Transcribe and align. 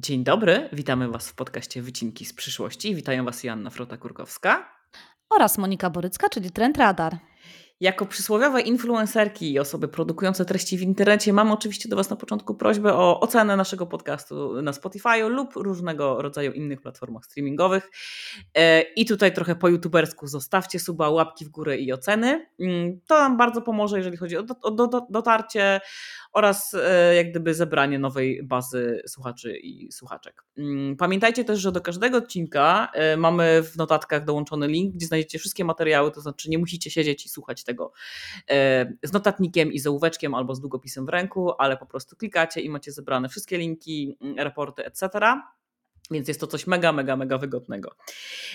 Dzień 0.00 0.24
dobry, 0.24 0.68
witamy 0.72 1.08
Was 1.08 1.28
w 1.28 1.34
podcaście 1.34 1.82
Wycinki 1.82 2.24
z 2.24 2.32
przyszłości. 2.32 2.94
Witają 2.94 3.24
Was 3.24 3.44
Joanna 3.44 3.70
Frota-Kurkowska 3.70 4.56
oraz 5.30 5.58
Monika 5.58 5.90
Borycka, 5.90 6.28
czyli 6.28 6.50
Trend 6.50 6.76
Radar. 6.76 7.16
Jako 7.80 8.06
przysłowiowe 8.06 8.60
influencerki 8.60 9.52
i 9.52 9.58
osoby 9.58 9.88
produkujące 9.88 10.44
treści 10.44 10.78
w 10.78 10.82
internecie 10.82 11.32
mam 11.32 11.52
oczywiście 11.52 11.88
do 11.88 11.96
Was 11.96 12.10
na 12.10 12.16
początku 12.16 12.54
prośbę 12.54 12.94
o 12.94 13.20
ocenę 13.20 13.56
naszego 13.56 13.86
podcastu 13.86 14.62
na 14.62 14.72
Spotify 14.72 15.28
lub 15.28 15.56
różnego 15.56 16.22
rodzaju 16.22 16.52
innych 16.52 16.80
platformach 16.80 17.24
streamingowych. 17.24 17.90
E, 18.54 18.80
I 18.80 19.06
tutaj 19.06 19.32
trochę 19.32 19.56
po 19.56 19.68
youtubersku 19.68 20.26
zostawcie 20.26 20.78
suba, 20.78 21.10
łapki 21.10 21.44
w 21.44 21.48
górę 21.48 21.78
i 21.78 21.92
oceny. 21.92 22.46
Mm, 22.60 23.00
to 23.06 23.18
nam 23.18 23.36
bardzo 23.36 23.62
pomoże, 23.62 23.96
jeżeli 23.96 24.16
chodzi 24.16 24.36
o 24.36 24.70
dotarcie 25.10 25.80
oraz 26.38 26.74
e, 26.74 27.14
jak 27.14 27.30
gdyby 27.30 27.54
zebranie 27.54 27.98
nowej 27.98 28.42
bazy 28.42 29.02
słuchaczy 29.06 29.56
i 29.56 29.92
słuchaczek. 29.92 30.44
Mm, 30.58 30.96
pamiętajcie 30.96 31.44
też, 31.44 31.60
że 31.60 31.72
do 31.72 31.80
każdego 31.80 32.18
odcinka 32.18 32.88
e, 32.94 33.16
mamy 33.16 33.62
w 33.62 33.76
notatkach 33.76 34.24
dołączony 34.24 34.68
link, 34.68 34.94
gdzie 34.94 35.06
znajdziecie 35.06 35.38
wszystkie 35.38 35.64
materiały, 35.64 36.10
to 36.10 36.20
znaczy 36.20 36.50
nie 36.50 36.58
musicie 36.58 36.90
siedzieć 36.90 37.26
i 37.26 37.28
słuchać 37.28 37.64
tego 37.64 37.92
e, 38.50 38.92
z 39.02 39.12
notatnikiem 39.12 39.72
i 39.72 39.78
z 39.78 39.88
albo 40.34 40.54
z 40.54 40.60
długopisem 40.60 41.06
w 41.06 41.08
ręku, 41.08 41.52
ale 41.58 41.76
po 41.76 41.86
prostu 41.86 42.16
klikacie 42.16 42.60
i 42.60 42.70
macie 42.70 42.92
zebrane 42.92 43.28
wszystkie 43.28 43.58
linki, 43.58 44.18
mm, 44.20 44.38
raporty, 44.38 44.84
etc. 44.84 45.08
Więc 46.10 46.28
jest 46.28 46.40
to 46.40 46.46
coś 46.46 46.66
mega, 46.66 46.92
mega, 46.92 47.16
mega 47.16 47.38
wygodnego. 47.38 47.96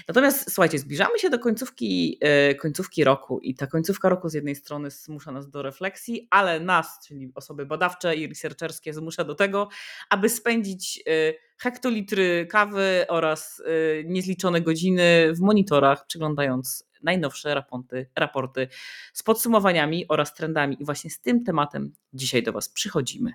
Natomiast 0.07 0.53
słuchajcie, 0.53 0.79
zbliżamy 0.79 1.19
się 1.19 1.29
do 1.29 1.39
końcówki, 1.39 2.17
e, 2.21 2.55
końcówki 2.55 3.03
roku 3.03 3.39
i 3.39 3.55
ta 3.55 3.67
końcówka 3.67 4.09
roku 4.09 4.29
z 4.29 4.33
jednej 4.33 4.55
strony 4.55 4.91
zmusza 4.91 5.31
nas 5.31 5.49
do 5.49 5.61
refleksji, 5.61 6.27
ale 6.29 6.59
nas, 6.59 6.99
czyli 7.07 7.31
osoby 7.35 7.65
badawcze 7.65 8.15
i 8.15 8.27
researcherskie, 8.27 8.93
zmusza 8.93 9.23
do 9.23 9.35
tego, 9.35 9.69
aby 10.09 10.29
spędzić 10.29 11.03
e, 11.07 11.33
hektolitry 11.57 12.47
kawy 12.49 13.05
oraz 13.09 13.61
e, 13.65 14.03
niezliczone 14.03 14.61
godziny 14.61 15.33
w 15.33 15.39
monitorach, 15.39 16.07
przyglądając 16.07 16.93
najnowsze 17.03 17.55
raporty, 17.55 18.09
raporty 18.15 18.67
z 19.13 19.23
podsumowaniami 19.23 20.07
oraz 20.07 20.33
trendami. 20.33 20.81
I 20.81 20.85
właśnie 20.85 21.09
z 21.09 21.21
tym 21.21 21.43
tematem 21.43 21.93
dzisiaj 22.13 22.43
do 22.43 22.53
Was 22.53 22.69
przychodzimy. 22.69 23.33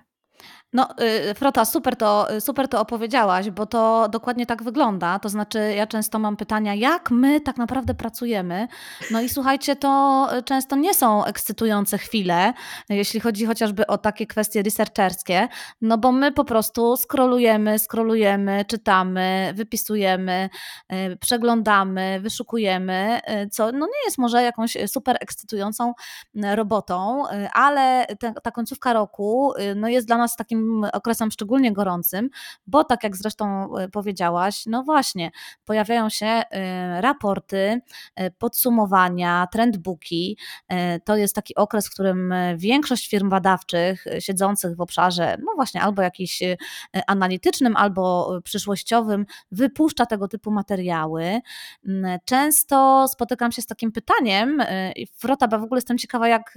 No, 0.73 0.89
y, 1.31 1.33
Frota, 1.33 1.65
super 1.65 1.95
to, 1.95 2.27
super 2.39 2.67
to 2.67 2.81
opowiedziałaś, 2.81 3.49
bo 3.49 3.65
to 3.65 4.09
dokładnie 4.09 4.45
tak 4.45 4.63
wygląda. 4.63 5.19
To 5.19 5.29
znaczy, 5.29 5.73
ja 5.75 5.87
często 5.87 6.19
mam 6.19 6.37
pytania, 6.37 6.75
jak 6.75 7.11
my 7.11 7.41
tak 7.41 7.57
naprawdę 7.57 7.93
pracujemy. 7.93 8.67
No 9.11 9.21
i 9.21 9.29
słuchajcie, 9.29 9.75
to 9.75 10.27
często 10.45 10.75
nie 10.75 10.93
są 10.93 11.25
ekscytujące 11.25 11.97
chwile, 11.97 12.53
jeśli 12.89 13.19
chodzi 13.19 13.45
chociażby 13.45 13.87
o 13.87 13.97
takie 13.97 14.27
kwestie 14.27 14.63
researcherskie, 14.63 15.47
no 15.81 15.97
bo 15.97 16.11
my 16.11 16.31
po 16.31 16.45
prostu 16.45 16.97
scrollujemy, 16.97 17.79
scrollujemy, 17.79 18.65
czytamy, 18.65 19.53
wypisujemy, 19.55 20.49
y, 20.93 21.17
przeglądamy, 21.17 22.19
wyszukujemy, 22.21 23.21
y, 23.45 23.49
co 23.49 23.71
no 23.71 23.85
nie 23.85 24.05
jest 24.05 24.17
może 24.17 24.43
jakąś 24.43 24.77
super 24.87 25.17
ekscytującą 25.19 25.93
robotą, 26.55 27.23
ale 27.53 28.05
ta, 28.19 28.33
ta 28.33 28.51
końcówka 28.51 28.93
roku 28.93 29.53
no 29.75 29.87
jest 29.87 30.07
dla 30.07 30.17
nas 30.17 30.28
takim 30.35 30.59
takim 30.59 30.85
okresem 30.93 31.31
szczególnie 31.31 31.73
gorącym, 31.73 32.29
bo 32.67 32.83
tak 32.83 33.03
jak 33.03 33.15
zresztą 33.15 33.77
e, 33.77 33.89
powiedziałaś, 33.89 34.63
no 34.65 34.83
właśnie, 34.83 35.31
pojawiają 35.65 36.09
się 36.09 36.25
e, 36.25 37.01
raporty, 37.01 37.81
e, 38.15 38.31
podsumowania, 38.31 39.47
trendbooki. 39.51 40.37
To 41.05 41.15
jest 41.15 41.35
taki 41.35 41.55
okres, 41.55 41.87
w 41.87 41.93
którym 41.93 42.33
większość 42.57 43.09
firm 43.09 43.29
badawczych 43.29 44.05
siedzących 44.19 44.75
w 44.75 44.81
obszarze, 44.81 45.37
no 45.39 45.51
właśnie, 45.55 45.81
albo 45.81 46.01
jakiś 46.01 46.43
analitycznym, 47.07 47.77
albo 47.77 48.31
przyszłościowym, 48.43 49.25
wypuszcza 49.51 50.05
tego 50.05 50.27
typu 50.27 50.51
materiały. 50.51 51.39
Często 52.25 53.07
spotykam 53.07 53.51
się 53.51 53.61
z 53.61 53.65
takim 53.65 53.91
pytaniem, 53.91 54.63
Frota, 55.13 55.47
bo 55.47 55.59
w 55.59 55.63
ogóle 55.63 55.77
jestem 55.77 55.97
ciekawa, 55.97 56.27
jak 56.27 56.55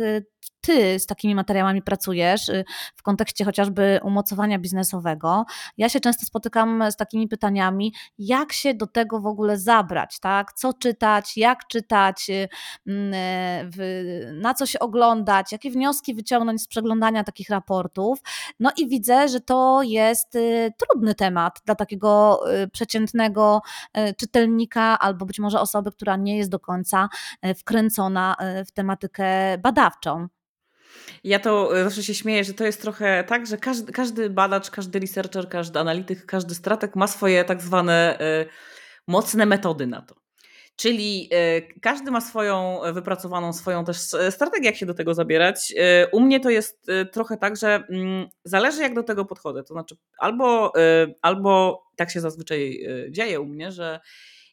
ty 0.62 0.98
z 0.98 1.06
takimi 1.06 1.34
materiałami 1.34 1.82
pracujesz 1.82 2.48
y, 2.48 2.64
w 2.96 3.02
kontekście 3.02 3.44
chociażby 3.44 4.00
umocowania 4.02 4.58
biznesowego. 4.58 5.44
Ja 5.78 5.88
się 5.88 6.00
często 6.00 6.26
spotykam 6.26 6.84
z 6.90 6.96
takimi 6.96 7.28
pytaniami, 7.28 7.94
jak 8.18 8.52
się 8.52 8.74
do 8.74 8.86
tego 8.86 9.20
w 9.20 9.26
ogóle 9.26 9.58
zabrać, 9.58 10.20
tak? 10.20 10.52
Co 10.52 10.72
czytać, 10.72 11.36
jak 11.36 11.66
czytać, 11.66 12.30
y, 12.30 12.48
mm, 12.86 13.14
e, 13.14 14.32
na 14.32 14.54
co 14.54 14.66
się 14.66 14.78
oglądać, 14.78 15.52
jakie 15.52 15.70
wnioski 15.70 16.14
wyciągnąć 16.14 16.62
z 16.62 16.68
przeglądania 16.68 17.24
takich 17.24 17.50
raportów. 17.50 18.18
No 18.60 18.70
i 18.76 18.88
widzę, 18.88 19.28
że 19.28 19.40
to 19.40 19.82
jest 19.82 20.34
y, 20.34 20.72
trudny 20.78 21.14
temat 21.14 21.60
dla 21.64 21.74
takiego 21.74 22.40
przeciętnego 22.72 23.62
czytelnika 24.16 24.98
albo 24.98 25.26
być 25.26 25.38
może 25.38 25.60
osoby, 25.60 25.92
która 25.92 26.16
nie 26.16 26.36
jest 26.36 26.50
do 26.50 26.60
końca 26.60 27.08
wkręcona 27.56 28.36
w 28.66 28.72
tematykę 28.72 29.58
badawczą. 29.58 30.28
Ja 31.24 31.38
to 31.38 31.78
e, 31.78 31.84
zawsze 31.84 32.02
się 32.02 32.14
śmieję, 32.14 32.44
że 32.44 32.54
to 32.54 32.64
jest 32.64 32.82
trochę 32.82 33.24
tak, 33.24 33.46
że 33.46 33.58
każdy, 33.58 33.92
każdy 33.92 34.30
badacz, 34.30 34.70
każdy 34.70 34.98
researcher, 34.98 35.48
każdy 35.48 35.78
analityk, 35.78 36.26
każdy 36.26 36.54
strateg 36.54 36.96
ma 36.96 37.06
swoje 37.06 37.44
tak 37.44 37.62
zwane 37.62 38.20
y, 38.20 38.46
mocne 39.06 39.46
metody 39.46 39.86
na 39.86 40.02
to. 40.02 40.14
Czyli 40.76 41.28
y, 41.32 41.80
każdy 41.80 42.10
ma 42.10 42.20
swoją 42.20 42.80
wypracowaną, 42.92 43.52
swoją 43.52 43.84
też 43.84 43.96
strategię, 44.30 44.66
jak 44.66 44.76
się 44.76 44.86
do 44.86 44.94
tego 44.94 45.14
zabierać. 45.14 45.72
Y, 45.72 46.06
u 46.12 46.20
mnie 46.20 46.40
to 46.40 46.50
jest 46.50 46.86
trochę 47.12 47.36
tak, 47.36 47.56
że 47.56 47.84
mm, 47.90 48.28
zależy 48.44 48.82
jak 48.82 48.94
do 48.94 49.02
tego 49.02 49.24
podchodzę. 49.24 49.62
To 49.62 49.74
znaczy, 49.74 49.96
albo, 50.18 50.72
albo 51.22 51.82
tak 51.96 52.10
się 52.10 52.20
zazwyczaj 52.20 52.86
dzieje 53.10 53.40
u 53.40 53.46
mnie, 53.46 53.72
że 53.72 54.00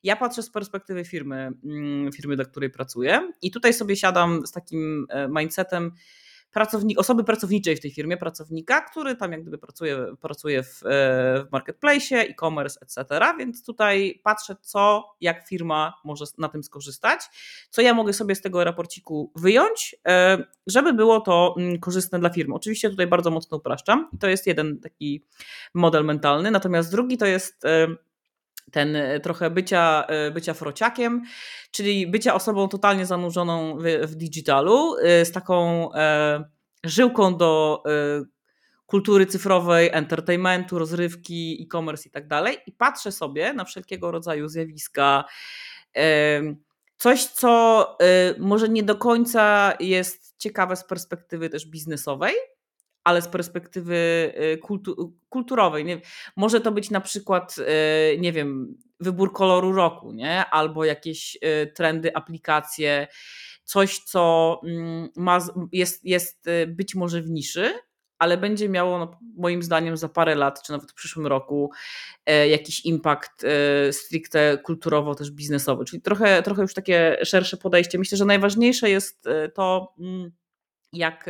ja 0.03 0.15
patrzę 0.15 0.43
z 0.43 0.49
perspektywy 0.49 1.05
firmy, 1.05 1.51
mm, 1.63 2.11
firmy, 2.11 2.35
do 2.35 2.45
której 2.45 2.69
pracuję, 2.69 3.31
i 3.41 3.51
tutaj 3.51 3.73
sobie 3.73 3.95
siadam 3.95 4.47
z 4.47 4.51
takim 4.51 5.07
mindsetem, 5.29 5.91
pracownik, 6.51 6.99
osoby 6.99 7.23
pracowniczej 7.23 7.75
w 7.75 7.81
tej 7.81 7.91
firmie, 7.91 8.17
pracownika, 8.17 8.81
który 8.81 9.15
tam 9.15 9.31
jak 9.31 9.41
gdyby 9.41 9.57
pracuje, 9.57 10.15
pracuje 10.21 10.63
w, 10.63 10.85
e, 10.85 11.45
w 11.45 11.51
marketplace, 11.51 12.15
e-commerce, 12.15 12.79
etc. 12.81 13.19
Więc 13.37 13.65
tutaj 13.65 14.21
patrzę, 14.23 14.55
co, 14.61 15.11
jak 15.21 15.47
firma 15.47 15.93
może 16.03 16.25
na 16.37 16.49
tym 16.49 16.63
skorzystać, 16.63 17.21
co 17.69 17.81
ja 17.81 17.93
mogę 17.93 18.13
sobie 18.13 18.35
z 18.35 18.41
tego 18.41 18.63
raporciku 18.63 19.31
wyjąć, 19.35 19.95
e, 20.07 20.43
żeby 20.67 20.93
było 20.93 21.21
to 21.21 21.55
mm, 21.57 21.79
korzystne 21.79 22.19
dla 22.19 22.29
firmy. 22.29 22.55
Oczywiście 22.55 22.89
tutaj 22.89 23.07
bardzo 23.07 23.31
mocno 23.31 23.57
upraszczam 23.57 24.09
i 24.13 24.17
to 24.17 24.27
jest 24.27 24.47
jeden 24.47 24.79
taki 24.79 25.25
model 25.73 26.05
mentalny, 26.05 26.51
natomiast 26.51 26.91
drugi 26.91 27.17
to 27.17 27.25
jest 27.25 27.65
e, 27.65 27.87
ten 28.71 28.95
e, 28.95 29.19
trochę 29.19 29.49
bycia, 29.49 30.05
e, 30.07 30.31
bycia 30.31 30.53
frociakiem, 30.53 31.23
czyli 31.71 32.07
bycia 32.07 32.33
osobą 32.33 32.67
totalnie 32.67 33.05
zanurzoną 33.05 33.77
w, 33.77 33.83
w 33.83 34.15
digitalu, 34.15 34.95
e, 34.97 35.25
z 35.25 35.31
taką 35.31 35.89
żyłką 36.83 37.37
do 37.37 37.83
kultury 38.85 39.25
cyfrowej, 39.25 39.89
entertainmentu, 39.93 40.79
rozrywki, 40.79 41.63
e-commerce 41.63 42.09
i 42.09 42.11
tak 42.11 42.27
dalej. 42.27 42.57
I 42.67 42.71
patrzę 42.71 43.11
sobie 43.11 43.53
na 43.53 43.65
wszelkiego 43.65 44.11
rodzaju 44.11 44.47
zjawiska. 44.47 45.23
Coś, 46.97 47.25
co 47.25 47.97
może 48.37 48.69
nie 48.69 48.83
do 48.83 48.95
końca 48.95 49.73
jest 49.79 50.35
ciekawe 50.37 50.75
z 50.75 50.83
perspektywy 50.83 51.49
też 51.49 51.65
biznesowej, 51.65 52.33
ale 53.03 53.21
z 53.21 53.27
perspektywy 53.27 53.95
y, 54.53 54.57
kultu 54.57 55.17
kulturowej. 55.29 55.85
Nie? 55.85 56.01
Może 56.35 56.61
to 56.61 56.71
być 56.71 56.89
na 56.89 57.01
przykład, 57.01 57.55
y, 57.57 58.17
nie 58.17 58.33
wiem, 58.33 58.77
wybór 58.99 59.33
koloru 59.33 59.73
roku, 59.73 60.11
nie? 60.11 60.45
albo 60.45 60.85
jakieś 60.85 61.35
y, 61.35 61.71
trendy, 61.75 62.15
aplikacje, 62.15 63.07
coś, 63.63 63.99
co 63.99 64.61
mm, 64.63 65.09
ma, 65.15 65.39
jest, 65.71 66.05
jest 66.05 66.45
być 66.67 66.95
może 66.95 67.21
w 67.21 67.29
niszy, 67.29 67.73
ale 68.19 68.37
będzie 68.37 68.69
miało 68.69 68.99
no, 68.99 69.19
moim 69.37 69.63
zdaniem 69.63 69.97
za 69.97 70.09
parę 70.09 70.35
lat, 70.35 70.63
czy 70.63 70.71
nawet 70.71 70.91
w 70.91 70.93
przyszłym 70.93 71.27
roku 71.27 71.71
e, 72.25 72.47
jakiś 72.47 72.85
impact 72.85 73.45
stricte 73.91 74.57
kulturowo, 74.57 75.15
też 75.15 75.31
biznesowy. 75.31 75.85
Czyli 75.85 76.01
trochę, 76.01 76.43
trochę 76.43 76.61
już 76.61 76.73
takie 76.73 77.17
szersze 77.23 77.57
podejście. 77.57 77.99
Myślę, 77.99 78.17
że 78.17 78.25
najważniejsze 78.25 78.89
jest 78.89 79.25
to, 79.53 79.93
mm, 79.99 80.31
jak 80.93 81.25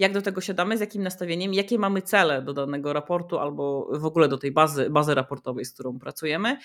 jak 0.00 0.12
do 0.12 0.22
tego 0.22 0.40
siadamy, 0.40 0.76
z 0.76 0.80
jakim 0.80 1.02
nastawieniem, 1.02 1.54
jakie 1.54 1.78
mamy 1.78 2.02
cele 2.02 2.42
do 2.42 2.52
danego 2.52 2.92
raportu 2.92 3.38
albo 3.38 3.88
w 3.92 4.04
ogóle 4.04 4.28
do 4.28 4.38
tej 4.38 4.52
bazy, 4.52 4.90
bazy 4.90 5.14
raportowej, 5.14 5.64
z 5.64 5.72
którą 5.72 5.98
pracujemy. 5.98 6.56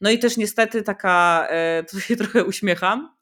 No 0.00 0.10
i 0.10 0.18
też 0.18 0.36
niestety 0.36 0.82
taka, 0.82 1.46
e, 1.50 1.84
to 1.90 2.00
się 2.00 2.16
trochę 2.16 2.44
uśmiecham, 2.44 3.14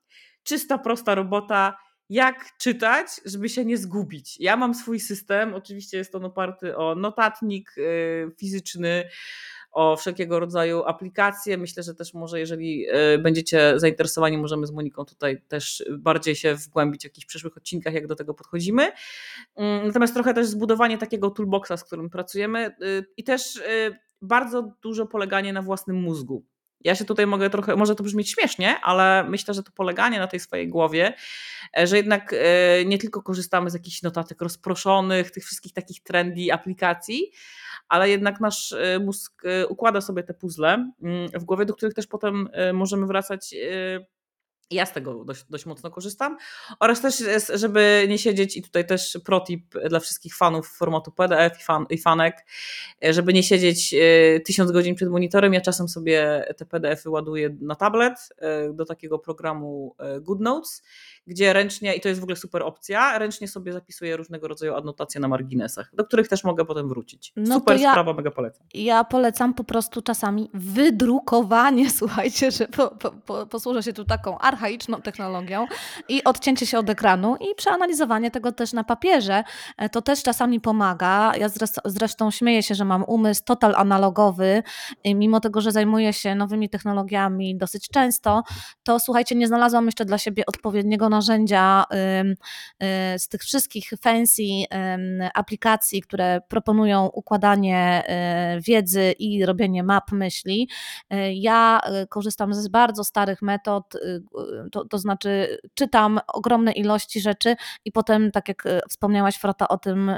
czysta, 0.42 0.78
prosta 0.78 1.14
robota, 1.14 1.78
jak 2.08 2.56
czytać, 2.58 3.06
żeby 3.24 3.48
się 3.48 3.64
nie 3.64 3.78
zgubić. 3.78 4.40
Ja 4.40 4.56
mam 4.56 4.74
swój 4.74 5.00
system, 5.00 5.54
oczywiście 5.54 5.96
jest 5.96 6.14
on 6.14 6.24
oparty 6.24 6.76
o 6.76 6.94
notatnik 6.94 7.74
e, 7.78 7.82
fizyczny, 8.36 9.04
o 9.72 9.96
wszelkiego 9.96 10.40
rodzaju 10.40 10.84
aplikacje. 10.84 11.58
Myślę, 11.58 11.82
że 11.82 11.94
też 11.94 12.14
może, 12.14 12.40
jeżeli 12.40 12.86
e, 12.90 13.18
będziecie 13.18 13.72
zainteresowani, 13.76 14.38
możemy 14.38 14.66
z 14.66 14.70
Moniką 14.70 15.04
tutaj 15.04 15.42
też 15.48 15.84
bardziej 15.98 16.36
się 16.36 16.54
wgłębić 16.54 17.00
w 17.00 17.04
jakichś 17.04 17.26
przyszłych 17.26 17.56
odcinkach, 17.56 17.94
jak 17.94 18.06
do 18.06 18.16
tego 18.16 18.34
podchodzimy. 18.34 18.92
Mm, 19.56 19.86
natomiast 19.86 20.14
trochę 20.14 20.34
też 20.34 20.46
zbudowanie 20.46 20.98
takiego 20.98 21.30
toolboxa, 21.30 21.76
z 21.76 21.84
którym 21.84 22.10
pracujemy 22.10 22.76
y, 22.82 23.06
i 23.16 23.24
też 23.24 23.56
y, 23.56 23.98
bardzo 24.22 24.72
dużo 24.82 25.06
poleganie 25.06 25.52
na 25.52 25.62
własnym 25.62 25.96
mózgu. 25.96 26.44
Ja 26.84 26.94
się 26.94 27.04
tutaj 27.04 27.26
mogę 27.26 27.50
trochę, 27.50 27.76
może 27.76 27.94
to 27.94 28.04
brzmieć 28.04 28.30
śmiesznie, 28.30 28.80
ale 28.80 29.24
myślę, 29.28 29.54
że 29.54 29.62
to 29.62 29.72
poleganie 29.72 30.18
na 30.18 30.26
tej 30.26 30.40
swojej 30.40 30.68
głowie, 30.68 31.14
e, 31.78 31.86
że 31.86 31.96
jednak 31.96 32.32
e, 32.32 32.84
nie 32.84 32.98
tylko 32.98 33.22
korzystamy 33.22 33.70
z 33.70 33.74
jakichś 33.74 34.02
notatek 34.02 34.40
rozproszonych, 34.40 35.30
tych 35.30 35.44
wszystkich 35.44 35.72
takich 35.72 36.02
trendy 36.02 36.52
aplikacji, 36.52 37.32
ale 37.90 38.10
jednak 38.10 38.40
nasz 38.40 38.72
e, 38.72 38.98
mózg 38.98 39.42
układa 39.68 40.00
sobie 40.00 40.22
te 40.22 40.34
puzzle 40.34 40.92
mm, 41.02 41.28
w 41.34 41.44
głowie, 41.44 41.66
do 41.66 41.74
których 41.74 41.94
też 41.94 42.06
potem 42.06 42.48
możemy 42.72 43.06
wracać 43.06 43.54
ja 44.70 44.86
z 44.86 44.92
tego 44.92 45.24
dość, 45.24 45.44
dość 45.50 45.66
mocno 45.66 45.90
korzystam. 45.90 46.36
Oraz 46.80 47.00
też, 47.00 47.24
żeby 47.54 48.06
nie 48.08 48.18
siedzieć, 48.18 48.56
i 48.56 48.62
tutaj 48.62 48.86
też 48.86 49.18
protip 49.24 49.74
dla 49.88 50.00
wszystkich 50.00 50.36
fanów 50.36 50.68
formatu 50.68 51.12
PDF 51.12 51.60
i, 51.60 51.64
fan, 51.64 51.86
i 51.90 51.98
fanek, 51.98 52.46
żeby 53.02 53.32
nie 53.32 53.42
siedzieć 53.42 53.94
e, 53.94 54.40
tysiąc 54.40 54.72
godzin 54.72 54.94
przed 54.94 55.08
monitorem. 55.08 55.54
Ja 55.54 55.60
czasem 55.60 55.88
sobie 55.88 56.44
te 56.56 56.66
PDF-y 56.66 57.10
ładuję 57.10 57.56
na 57.60 57.74
tablet 57.74 58.28
e, 58.38 58.72
do 58.72 58.84
takiego 58.84 59.18
programu 59.18 59.94
e, 59.98 60.20
GoodNotes 60.20 60.82
gdzie 61.26 61.52
ręcznie, 61.52 61.94
i 61.94 62.00
to 62.00 62.08
jest 62.08 62.20
w 62.20 62.24
ogóle 62.24 62.36
super 62.36 62.62
opcja, 62.62 63.18
ręcznie 63.18 63.48
sobie 63.48 63.72
zapisuję 63.72 64.16
różnego 64.16 64.48
rodzaju 64.48 64.74
adnotacje 64.74 65.20
na 65.20 65.28
marginesach, 65.28 65.90
do 65.94 66.04
których 66.04 66.28
też 66.28 66.44
mogę 66.44 66.64
potem 66.64 66.88
wrócić. 66.88 67.32
No 67.36 67.54
super 67.54 67.80
ja, 67.80 67.90
sprawa, 67.90 68.12
mega 68.12 68.30
polecam. 68.30 68.66
Ja 68.74 69.04
polecam 69.04 69.54
po 69.54 69.64
prostu 69.64 70.02
czasami 70.02 70.50
wydrukowanie, 70.54 71.90
słuchajcie, 72.00 72.50
że 72.50 72.68
po, 72.68 72.88
po, 72.88 73.10
po, 73.10 73.46
posłużę 73.46 73.82
się 73.82 73.92
tu 73.92 74.04
taką 74.04 74.38
archaiczną 74.38 75.02
technologią 75.02 75.66
i 76.08 76.24
odcięcie 76.24 76.66
się 76.66 76.78
od 76.78 76.90
ekranu 76.90 77.36
i 77.36 77.54
przeanalizowanie 77.54 78.30
tego 78.30 78.52
też 78.52 78.72
na 78.72 78.84
papierze. 78.84 79.44
E, 79.76 79.88
to 79.88 80.02
też 80.02 80.22
czasami 80.22 80.60
pomaga. 80.60 81.32
Ja 81.36 81.46
zresztą 81.84 82.30
śmieję 82.30 82.62
się, 82.62 82.74
że 82.74 82.84
mam 82.84 83.04
umysł 83.04 83.44
total 83.44 83.74
analogowy, 83.76 84.62
mimo 85.04 85.40
tego, 85.40 85.60
że 85.60 85.72
zajmuję 85.72 86.12
się 86.12 86.34
nowymi 86.34 86.68
technologiami 86.68 87.56
dosyć 87.56 87.88
często, 87.88 88.42
to 88.82 89.00
słuchajcie, 89.00 89.34
nie 89.34 89.46
znalazłam 89.46 89.86
jeszcze 89.86 90.04
dla 90.04 90.18
siebie 90.18 90.46
odpowiedniego 90.46 91.08
narzędzia 91.20 91.84
y, 93.14 93.18
z 93.18 93.28
tych 93.28 93.40
wszystkich 93.40 93.90
fancy 94.02 94.42
aplikacji, 95.34 96.02
które 96.02 96.40
proponują 96.48 97.06
układanie 97.06 98.02
y, 98.56 98.60
wiedzy 98.60 99.12
i 99.18 99.44
robienie 99.46 99.82
map 99.82 100.12
myśli. 100.12 100.68
Y, 101.12 101.16
ja 101.34 101.80
korzystam 102.08 102.54
z 102.54 102.68
bardzo 102.68 103.04
starych 103.04 103.42
metod, 103.42 103.84
to, 104.72 104.84
to 104.84 104.98
znaczy 104.98 105.58
czytam 105.74 106.20
ogromne 106.26 106.72
ilości 106.72 107.20
rzeczy 107.20 107.56
i 107.84 107.92
potem, 107.92 108.30
tak 108.30 108.48
jak 108.48 108.64
wspomniałaś 108.88 109.36
Frota 109.36 109.68
o 109.68 109.78
tym, 109.78 110.10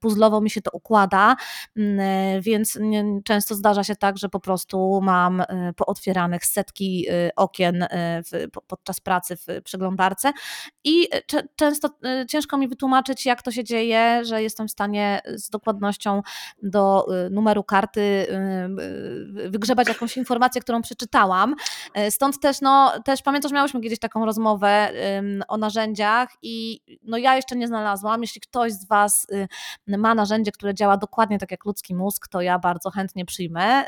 puzzlowo 0.00 0.40
mi 0.40 0.50
się 0.50 0.62
to 0.62 0.70
układa, 0.72 1.36
więc 2.40 2.78
często 3.24 3.54
zdarza 3.54 3.84
się 3.84 3.96
tak, 3.96 4.18
że 4.18 4.28
po 4.28 4.40
prostu 4.40 5.00
mam 5.02 5.42
pootwieranych 5.76 6.44
setki 6.44 7.06
okien 7.36 7.86
podczas 8.66 9.00
pracy 9.00 9.36
w 9.36 9.62
przeglądarce 9.64 10.32
i 10.84 11.08
często 11.56 11.88
y, 12.22 12.26
ciężko 12.26 12.58
mi 12.58 12.68
wytłumaczyć, 12.68 13.26
jak 13.26 13.42
to 13.42 13.50
się 13.50 13.64
dzieje, 13.64 14.24
że 14.24 14.42
jestem 14.42 14.68
w 14.68 14.70
stanie 14.70 15.20
z 15.34 15.50
dokładnością 15.50 16.22
do 16.62 17.06
y, 17.26 17.30
numeru 17.30 17.64
karty 17.64 18.00
y, 18.00 19.50
wygrzebać 19.50 19.88
jakąś 19.88 20.16
informację, 20.16 20.60
którą 20.60 20.82
przeczytałam. 20.82 21.54
Stąd 22.10 22.40
też, 22.40 22.60
no, 22.60 22.92
też 23.04 23.22
pamiętasz, 23.22 23.52
miałyśmy 23.52 23.80
kiedyś 23.80 23.98
taką 23.98 24.24
rozmowę 24.24 24.92
o 25.48 25.56
narzędziach 25.56 26.28
i 26.42 26.80
no, 27.02 27.16
ja 27.16 27.36
jeszcze 27.36 27.56
nie 27.56 27.66
znalazłam. 27.66 28.22
Jeśli 28.22 28.40
ktoś 28.40 28.72
z 28.72 28.86
Was 28.86 29.26
ma 29.86 30.14
narzędzie, 30.14 30.52
które 30.52 30.74
działa 30.74 30.96
dokładnie 30.96 31.38
tak 31.38 31.50
jak 31.50 31.64
ludzki 31.64 31.94
mózg, 31.94 32.28
to 32.28 32.40
ja 32.40 32.58
bardzo 32.58 32.90
chętnie 32.90 33.24
przyjmę. 33.24 33.84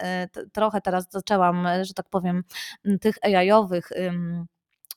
Trochę 0.53 0.81
teraz 0.81 1.07
zaczęłam, 1.11 1.69
że 1.83 1.95
tak 1.95 2.09
powiem, 2.09 2.45
tych 3.01 3.17
AI-owych 3.23 3.93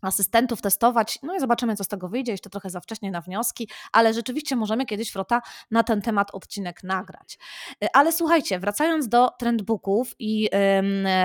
asystentów 0.02 0.62
testować, 0.62 1.20
no 1.24 1.36
i 1.36 1.40
zobaczymy, 1.40 1.76
co 1.76 1.84
z 1.84 1.88
tego 1.88 2.10
wyjdzie, 2.10 2.32
jeszcze 2.32 2.50
trochę 2.50 2.70
za 2.70 2.80
wcześnie 2.80 3.12
na 3.12 3.22
wnioski, 3.22 3.70
ale 3.92 4.14
rzeczywiście 4.14 4.56
możemy 4.56 4.86
kiedyś 4.86 5.10
Frota 5.10 5.42
na 5.72 5.84
ten 5.84 6.02
temat 6.02 6.32
odcinek 6.32 6.84
nagrać. 6.84 7.38
Y, 7.84 7.88
ale 7.94 8.12
słuchajcie, 8.12 8.60
wracając 8.60 9.08
do 9.08 9.30
trendbooków 9.40 10.16
i 10.20 10.50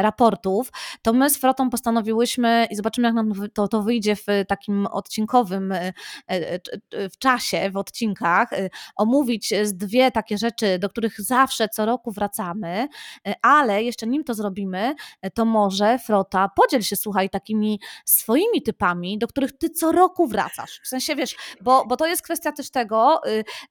raportów, 0.01 0.73
to 1.03 1.13
my 1.13 1.31
z 1.31 1.39
Frotą 1.39 1.71
postanowiłyśmy 1.71 2.67
i 2.71 2.77
zobaczymy, 2.77 3.09
jak 3.09 3.15
nam 3.15 3.33
to, 3.55 3.69
to 3.69 3.83
wyjdzie 3.83 4.17
w 4.17 4.27
takim 4.49 4.87
odcinkowym 4.87 5.73
y, 5.73 5.93
y, 6.31 7.09
w 7.09 7.19
czasie, 7.19 7.71
w 7.71 7.77
odcinkach, 7.77 8.51
omówić 8.97 9.53
dwie 9.73 10.11
takie 10.11 10.39
rzeczy, 10.39 10.79
do 10.79 10.89
których 10.89 11.21
zawsze 11.21 11.69
co 11.69 11.87
roku 11.87 12.13
wracamy, 12.13 12.89
ale 13.43 13.83
jeszcze 13.83 14.07
nim 14.07 14.25
to 14.25 14.35
zrobimy, 14.35 14.95
to 15.35 15.45
może 15.45 15.99
Frota 15.99 16.49
podziel 16.57 16.83
się, 16.83 16.97
słuchaj, 16.97 17.31
takimi 17.31 17.81
swoimi 18.05 18.60
typami, 18.63 19.19
do 19.19 19.29
których 19.29 19.59
ty 19.59 19.71
co 19.71 19.93
roku 19.93 20.27
wracasz. 20.27 20.81
W 20.83 20.89
sensie 20.89 21.17
wiesz, 21.17 21.37
bo, 21.61 21.87
bo 21.87 21.97
to 21.97 22.07
jest 22.07 22.23
kwestia 22.23 22.53
też 22.53 22.71
tego, 22.71 23.21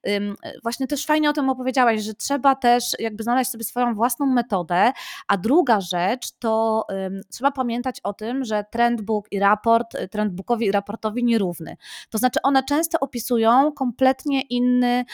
y, 0.06 0.34
właśnie 0.62 0.86
też 0.86 1.06
fajnie 1.06 1.30
o 1.30 1.32
tym 1.32 1.48
opowiedziałaś, 1.48 2.02
że 2.02 2.14
trzeba 2.14 2.54
też 2.54 2.84
jakby 2.98 3.22
znaleźć 3.22 3.50
sobie 3.50 3.64
swoją 3.64 3.94
własną 3.94 4.26
metodę, 4.26 4.92
a 5.28 5.36
druga 5.36 5.80
rzecz 5.80 6.30
to 6.38 6.86
trzeba 7.30 7.50
pamiętać 7.50 8.00
o 8.00 8.12
tym, 8.12 8.44
że 8.44 8.64
trendbook 8.70 9.26
i 9.30 9.38
raport, 9.38 9.94
y, 9.94 10.08
trendbookowi 10.08 10.66
i 10.66 10.72
raportowi 10.72 11.24
nierówny. 11.24 11.76
To 12.10 12.18
znaczy 12.18 12.42
one 12.42 12.62
często 12.62 13.00
opisują 13.00 13.72
kompletnie 13.72 14.42
inny 14.42 15.04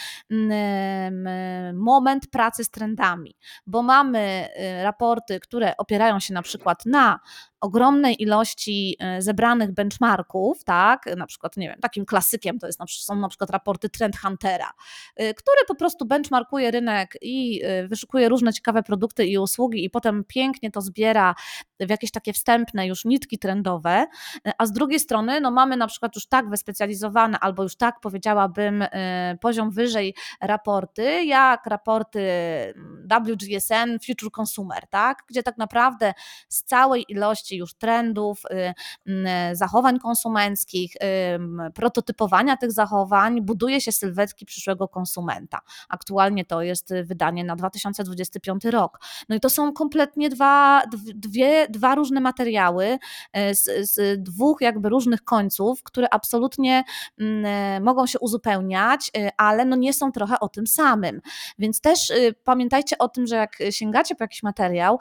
moment 1.73 2.27
pracy 2.27 2.63
z 2.63 2.69
trendami, 2.69 3.35
bo 3.67 3.83
mamy 3.83 4.47
y, 4.79 4.83
raporty, 4.83 5.39
które 5.39 5.77
opierają 5.77 6.19
się 6.19 6.33
na 6.33 6.41
przykład 6.41 6.85
na 6.85 7.19
ogromnej 7.61 8.21
ilości 8.21 8.95
e, 8.99 9.21
zebranych 9.21 9.71
benchmarków, 9.71 10.63
tak, 10.63 11.05
na 11.17 11.25
przykład, 11.27 11.57
nie 11.57 11.67
wiem, 11.67 11.79
takim 11.81 12.05
klasykiem 12.05 12.59
to 12.59 12.67
jest, 12.67 12.79
są 12.87 13.15
na 13.15 13.29
przykład 13.29 13.49
raporty 13.49 13.89
Trend 13.89 14.17
Huntera, 14.17 14.71
e, 15.15 15.33
który 15.33 15.57
po 15.67 15.75
prostu 15.75 16.05
benchmarkuje 16.05 16.71
rynek 16.71 17.17
i 17.21 17.61
e, 17.63 17.87
wyszukuje 17.87 18.29
różne 18.29 18.53
ciekawe 18.53 18.83
produkty 18.83 19.25
i 19.25 19.37
usługi 19.37 19.85
i 19.85 19.89
potem 19.89 20.23
pięknie 20.27 20.71
to 20.71 20.81
zbiera 20.81 21.35
w 21.79 21.89
jakieś 21.89 22.11
takie 22.11 22.33
wstępne 22.33 22.87
już 22.87 23.05
nitki 23.05 23.39
trendowe, 23.39 24.05
a 24.57 24.65
z 24.65 24.71
drugiej 24.71 24.99
strony 24.99 25.41
no 25.41 25.51
mamy 25.51 25.77
na 25.77 25.87
przykład 25.87 26.15
już 26.15 26.27
tak 26.27 26.49
wyspecjalizowane 26.49 27.39
albo 27.39 27.63
już 27.63 27.75
tak 27.75 27.99
powiedziałabym 27.99 28.85
poziom 29.41 29.71
wyżej 29.71 30.15
raporty, 30.41 31.23
jak 31.25 31.65
raporty 31.65 32.19
mm, 32.19 33.07
WGSN 33.25 33.99
Future 34.07 34.31
Consumer, 34.39 34.87
tak, 34.89 35.23
gdzie 35.29 35.43
tak 35.43 35.57
naprawdę 35.57 36.13
z 36.49 36.63
całej 36.63 37.05
ilości 37.07 37.46
już 37.55 37.73
trendów, 37.73 38.41
y, 39.07 39.55
zachowań 39.55 39.99
konsumenckich, 39.99 40.93
prototypowania 41.73 42.57
tych 42.57 42.71
zachowań, 42.71 43.41
buduje 43.41 43.81
się 43.81 43.91
sylwetki 43.91 44.45
przyszłego 44.45 44.87
konsumenta. 44.87 45.59
Aktualnie 45.89 46.45
to 46.45 46.61
jest 46.61 46.93
wydanie 47.03 47.43
na 47.43 47.55
2025 47.55 48.65
rok. 48.65 48.99
No 49.29 49.35
i 49.35 49.39
to 49.39 49.49
są 49.49 49.73
kompletnie 49.73 50.29
dwa, 50.29 50.81
dwie, 51.15 51.67
dwa 51.69 51.95
różne 51.95 52.19
materiały 52.19 52.97
e, 53.33 53.55
z, 53.55 53.91
z 53.91 54.23
dwóch 54.23 54.61
jakby 54.61 54.89
różnych 54.89 55.23
końców, 55.23 55.83
które 55.83 56.07
absolutnie 56.13 56.83
mogą 57.81 58.07
się 58.07 58.19
uzupełniać, 58.19 59.11
ale 59.37 59.65
no 59.65 59.75
nie 59.75 59.93
są 59.93 60.11
trochę 60.11 60.39
o 60.39 60.49
tym 60.49 60.67
samym. 60.67 61.21
Więc 61.59 61.81
też 61.81 62.09
y, 62.09 62.35
pamiętajcie 62.43 62.97
o 62.97 63.09
tym, 63.09 63.27
że 63.27 63.35
jak 63.35 63.57
sięgacie 63.69 64.15
po 64.15 64.23
jakiś 64.23 64.43
materiał, 64.43 64.99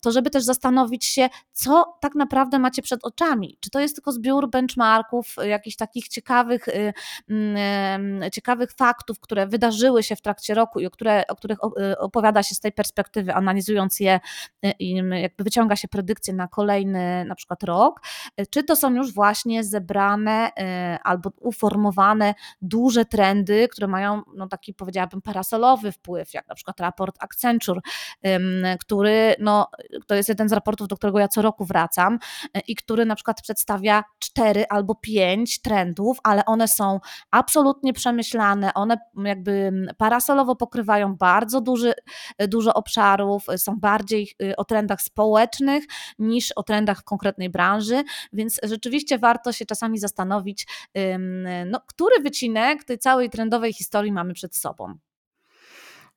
to 0.00 0.12
żeby 0.12 0.30
też 0.30 0.44
zastanowić 0.44 1.04
się, 1.04 1.28
co 1.52 1.83
tak 2.00 2.14
naprawdę 2.14 2.58
macie 2.58 2.82
przed 2.82 3.04
oczami? 3.04 3.58
Czy 3.60 3.70
to 3.70 3.80
jest 3.80 3.94
tylko 3.94 4.12
zbiór 4.12 4.50
benchmarków, 4.50 5.34
y, 5.42 5.48
jakichś 5.48 5.76
takich 5.76 6.08
ciekawych, 6.08 6.68
y, 6.68 6.92
mm, 7.30 8.30
ciekawych 8.30 8.72
faktów, 8.72 9.20
które 9.20 9.46
wydarzyły 9.46 10.02
się 10.02 10.16
w 10.16 10.20
trakcie 10.20 10.54
roku 10.54 10.80
i 10.80 10.86
o, 10.86 10.90
które, 10.90 11.24
o 11.28 11.36
których 11.36 11.58
y, 11.92 11.98
opowiada 11.98 12.42
się 12.42 12.54
z 12.54 12.60
tej 12.60 12.72
perspektywy, 12.72 13.34
analizując 13.34 14.00
je 14.00 14.20
i 14.78 14.94
jakby 14.94 15.44
wyciąga 15.44 15.76
się 15.76 15.88
predykcje 15.88 16.34
na 16.34 16.48
kolejny 16.48 17.24
na 17.24 17.34
przykład 17.34 17.62
rok, 17.62 18.00
czy 18.50 18.64
to 18.64 18.76
są 18.76 18.94
już 18.94 19.14
właśnie 19.14 19.64
zebrane 19.64 20.50
albo 21.04 21.30
uformowane 21.40 22.34
duże 22.62 23.04
trendy, 23.04 23.68
które 23.68 23.86
mają 23.86 24.22
no 24.36 24.48
taki 24.48 24.74
powiedziałabym 24.74 25.22
parasolowy 25.22 25.92
wpływ, 25.92 26.34
jak 26.34 26.48
na 26.48 26.54
przykład 26.54 26.80
raport 26.80 27.16
Accenture, 27.20 27.80
który 28.80 29.34
no, 29.38 29.68
to 30.06 30.14
jest 30.14 30.28
jeden 30.28 30.48
z 30.48 30.52
raportów, 30.52 30.88
do 30.88 30.96
którego 30.96 31.18
ja 31.18 31.28
co 31.28 31.42
roku 31.42 31.64
wracam 31.74 32.18
e, 32.54 32.60
i 32.60 32.74
który 32.74 33.04
na 33.04 33.14
przykład 33.14 33.42
przedstawia 33.42 34.04
cztery 34.18 34.64
albo 34.68 34.94
pięć 34.94 35.62
trendów, 35.62 36.18
ale 36.22 36.44
one 36.44 36.68
są 36.68 37.00
absolutnie 37.30 37.92
przemyślane, 37.92 38.74
one 38.74 38.96
jakby 39.24 39.72
parasolowo 39.98 40.56
pokrywają 40.56 41.16
bardzo 41.16 41.60
duży, 41.60 41.94
e, 42.38 42.48
dużo 42.48 42.74
obszarów, 42.74 43.48
e, 43.48 43.58
są 43.58 43.80
bardziej 43.80 44.34
o 44.56 44.64
trendach 44.64 45.02
społecznych 45.02 45.84
niż 46.18 46.52
o 46.52 46.62
trendach 46.62 47.02
konkretnej 47.04 47.50
branży, 47.50 48.02
więc 48.32 48.60
rzeczywiście 48.62 49.18
warto 49.18 49.52
się 49.52 49.66
czasami 49.66 49.98
zastanowić, 49.98 50.66
no, 51.66 51.80
który 51.86 52.22
wycinek 52.22 52.84
tej 52.84 52.98
całej 52.98 53.30
trendowej 53.30 53.72
historii 53.72 54.12
mamy 54.12 54.34
przed 54.34 54.56
sobą. 54.56 54.98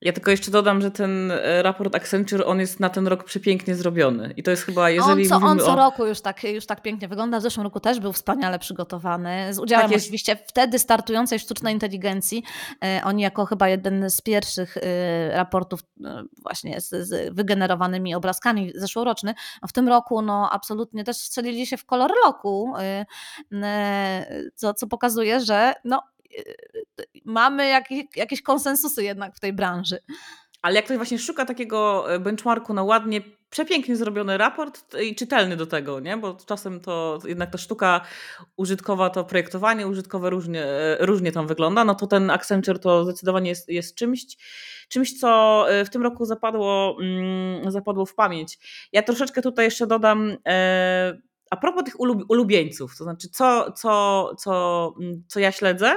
Ja 0.00 0.12
tylko 0.12 0.30
jeszcze 0.30 0.50
dodam, 0.50 0.80
że 0.80 0.90
ten 0.90 1.30
e, 1.30 1.62
raport 1.62 1.94
Accenture, 1.94 2.46
on 2.46 2.60
jest 2.60 2.80
na 2.80 2.90
ten 2.90 3.06
rok 3.06 3.24
przepięknie 3.24 3.74
zrobiony. 3.74 4.34
I 4.36 4.42
to 4.42 4.50
jest 4.50 4.62
chyba, 4.62 4.90
jeżeli 4.90 5.30
on 5.32 5.40
co, 5.40 5.46
on 5.46 5.58
co 5.58 5.72
o... 5.72 5.76
roku 5.76 6.06
już 6.06 6.20
tak, 6.20 6.44
już 6.44 6.66
tak 6.66 6.82
pięknie 6.82 7.08
wygląda. 7.08 7.38
W 7.40 7.42
zeszłym 7.42 7.64
roku 7.64 7.80
też 7.80 8.00
był 8.00 8.12
wspaniale 8.12 8.58
przygotowany. 8.58 9.54
Z 9.54 9.58
udziałem 9.58 9.90
Tak 9.90 9.98
oczywiście 9.98 10.36
wtedy 10.46 10.78
startującej 10.78 11.38
sztucznej 11.38 11.74
inteligencji. 11.74 12.42
E, 12.84 13.00
oni 13.04 13.22
jako 13.22 13.46
chyba 13.46 13.68
jeden 13.68 14.10
z 14.10 14.20
pierwszych 14.20 14.76
e, 14.76 14.80
raportów 15.36 15.80
właśnie 16.42 16.80
z, 16.80 16.88
z 17.08 17.34
wygenerowanymi 17.34 18.14
obrazkami 18.14 18.72
zeszłoroczny. 18.74 19.34
A 19.60 19.66
w 19.66 19.72
tym 19.72 19.88
roku 19.88 20.22
no 20.22 20.50
absolutnie 20.52 21.04
też 21.04 21.16
strzelili 21.16 21.66
się 21.66 21.76
w 21.76 21.84
kolor 21.84 22.10
roku, 22.24 22.74
e, 23.52 24.50
co, 24.54 24.74
co 24.74 24.86
pokazuje, 24.86 25.40
że 25.40 25.72
no 25.84 26.02
mamy 27.24 27.68
jakieś, 27.68 28.04
jakieś 28.16 28.42
konsensusy 28.42 29.04
jednak 29.04 29.36
w 29.36 29.40
tej 29.40 29.52
branży. 29.52 29.98
Ale 30.62 30.74
jak 30.74 30.84
ktoś 30.84 30.96
właśnie 30.96 31.18
szuka 31.18 31.44
takiego 31.44 32.12
e, 32.14 32.18
benchmarku 32.18 32.74
na 32.74 32.82
ładnie, 32.82 33.20
przepięknie 33.50 33.96
zrobiony 33.96 34.38
raport 34.38 34.96
i 35.02 35.14
czytelny 35.14 35.56
do 35.56 35.66
tego, 35.66 36.00
nie? 36.00 36.16
bo 36.16 36.34
czasem 36.46 36.80
to 36.80 37.18
jednak 37.24 37.50
ta 37.50 37.58
sztuka 37.58 38.00
użytkowa, 38.56 39.10
to 39.10 39.24
projektowanie 39.24 39.86
użytkowe 39.86 40.30
różnie, 40.30 40.64
e, 40.64 41.06
różnie 41.06 41.32
tam 41.32 41.46
wygląda, 41.46 41.84
no 41.84 41.94
to 41.94 42.06
ten 42.06 42.30
Accenture 42.30 42.78
to 42.78 43.04
zdecydowanie 43.04 43.48
jest, 43.48 43.68
jest 43.68 43.94
czymś, 43.94 44.24
czymś, 44.88 45.20
co 45.20 45.64
e, 45.70 45.84
w 45.84 45.90
tym 45.90 46.02
roku 46.02 46.24
zapadło, 46.24 46.96
mm, 47.00 47.70
zapadło 47.70 48.06
w 48.06 48.14
pamięć. 48.14 48.58
Ja 48.92 49.02
troszeczkę 49.02 49.42
tutaj 49.42 49.64
jeszcze 49.64 49.86
dodam 49.86 50.36
a 51.50 51.56
propos 51.56 51.84
tych 51.84 52.00
ulub, 52.00 52.24
ulubieńców, 52.28 52.98
to 52.98 53.04
znaczy 53.04 53.28
co, 53.28 53.72
co, 53.72 54.34
co, 54.38 54.94
mm, 55.00 55.24
co 55.28 55.40
ja 55.40 55.52
śledzę 55.52 55.94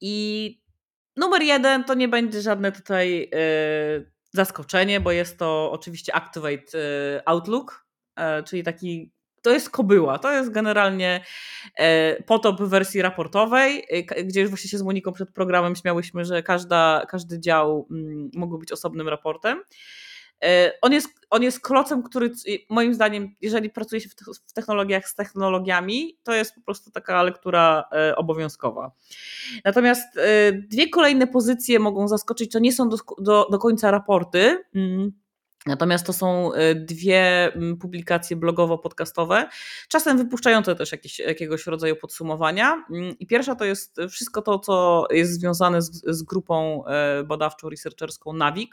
i 0.00 0.58
Numer 1.18 1.42
jeden 1.42 1.84
to 1.84 1.94
nie 1.94 2.08
będzie 2.08 2.42
żadne 2.42 2.72
tutaj 2.72 3.30
yy, 3.32 4.10
zaskoczenie, 4.32 5.00
bo 5.00 5.12
jest 5.12 5.38
to 5.38 5.70
oczywiście 5.72 6.14
Activate 6.14 6.78
yy, 6.78 7.20
Outlook, 7.26 7.86
yy, 8.18 8.24
czyli 8.44 8.62
taki, 8.62 9.12
to 9.42 9.50
jest 9.50 9.70
kobyła, 9.70 10.18
to 10.18 10.32
jest 10.32 10.50
generalnie 10.50 11.24
potop 12.26 12.60
w 12.60 12.68
wersji 12.68 13.02
raportowej, 13.02 13.86
gdzie 14.24 14.40
już 14.40 14.50
właśnie 14.50 14.70
się 14.70 14.78
z 14.78 14.82
Moniką 14.82 15.12
przed 15.12 15.32
programem 15.32 15.76
śmiałyśmy, 15.76 16.24
że 16.24 16.42
każda, 16.42 17.06
każdy 17.08 17.40
dział 17.40 17.88
mm, 17.90 18.30
mógł 18.34 18.58
być 18.58 18.72
osobnym 18.72 19.08
raportem. 19.08 19.62
On 20.82 20.92
jest, 20.92 21.08
on 21.30 21.42
jest 21.42 21.60
klocem, 21.60 22.02
który 22.02 22.30
moim 22.70 22.94
zdaniem, 22.94 23.34
jeżeli 23.40 23.70
pracuje 23.70 24.00
się 24.00 24.08
w 24.48 24.52
technologiach 24.52 25.08
z 25.08 25.14
technologiami, 25.14 26.18
to 26.22 26.34
jest 26.34 26.54
po 26.54 26.60
prostu 26.60 26.90
taka 26.90 27.22
lektura 27.22 27.84
obowiązkowa. 28.16 28.92
Natomiast 29.64 30.18
dwie 30.52 30.88
kolejne 30.88 31.26
pozycje 31.26 31.78
mogą 31.78 32.08
zaskoczyć, 32.08 32.52
to 32.52 32.58
nie 32.58 32.72
są 32.72 32.88
do, 32.88 32.96
do, 33.18 33.48
do 33.50 33.58
końca 33.58 33.90
raporty. 33.90 34.64
Mm. 34.74 35.12
Natomiast 35.66 36.06
to 36.06 36.12
są 36.12 36.50
dwie 36.74 37.52
mm, 37.54 37.76
publikacje 37.76 38.36
blogowo-podcastowe, 38.36 39.46
czasem 39.88 40.18
wypuszczające 40.18 40.74
też 40.76 40.92
jakieś, 40.92 41.18
jakiegoś 41.18 41.66
rodzaju 41.66 41.96
podsumowania. 41.96 42.84
Mm, 42.90 43.18
I 43.18 43.26
pierwsza 43.26 43.54
to 43.54 43.64
jest 43.64 43.96
wszystko 44.10 44.42
to, 44.42 44.58
co 44.58 45.06
jest 45.10 45.32
związane 45.40 45.82
z, 45.82 46.02
z 46.06 46.22
grupą 46.22 46.84
badawczą, 47.24 47.68
researcherską 47.68 48.32
NAVIC, 48.32 48.70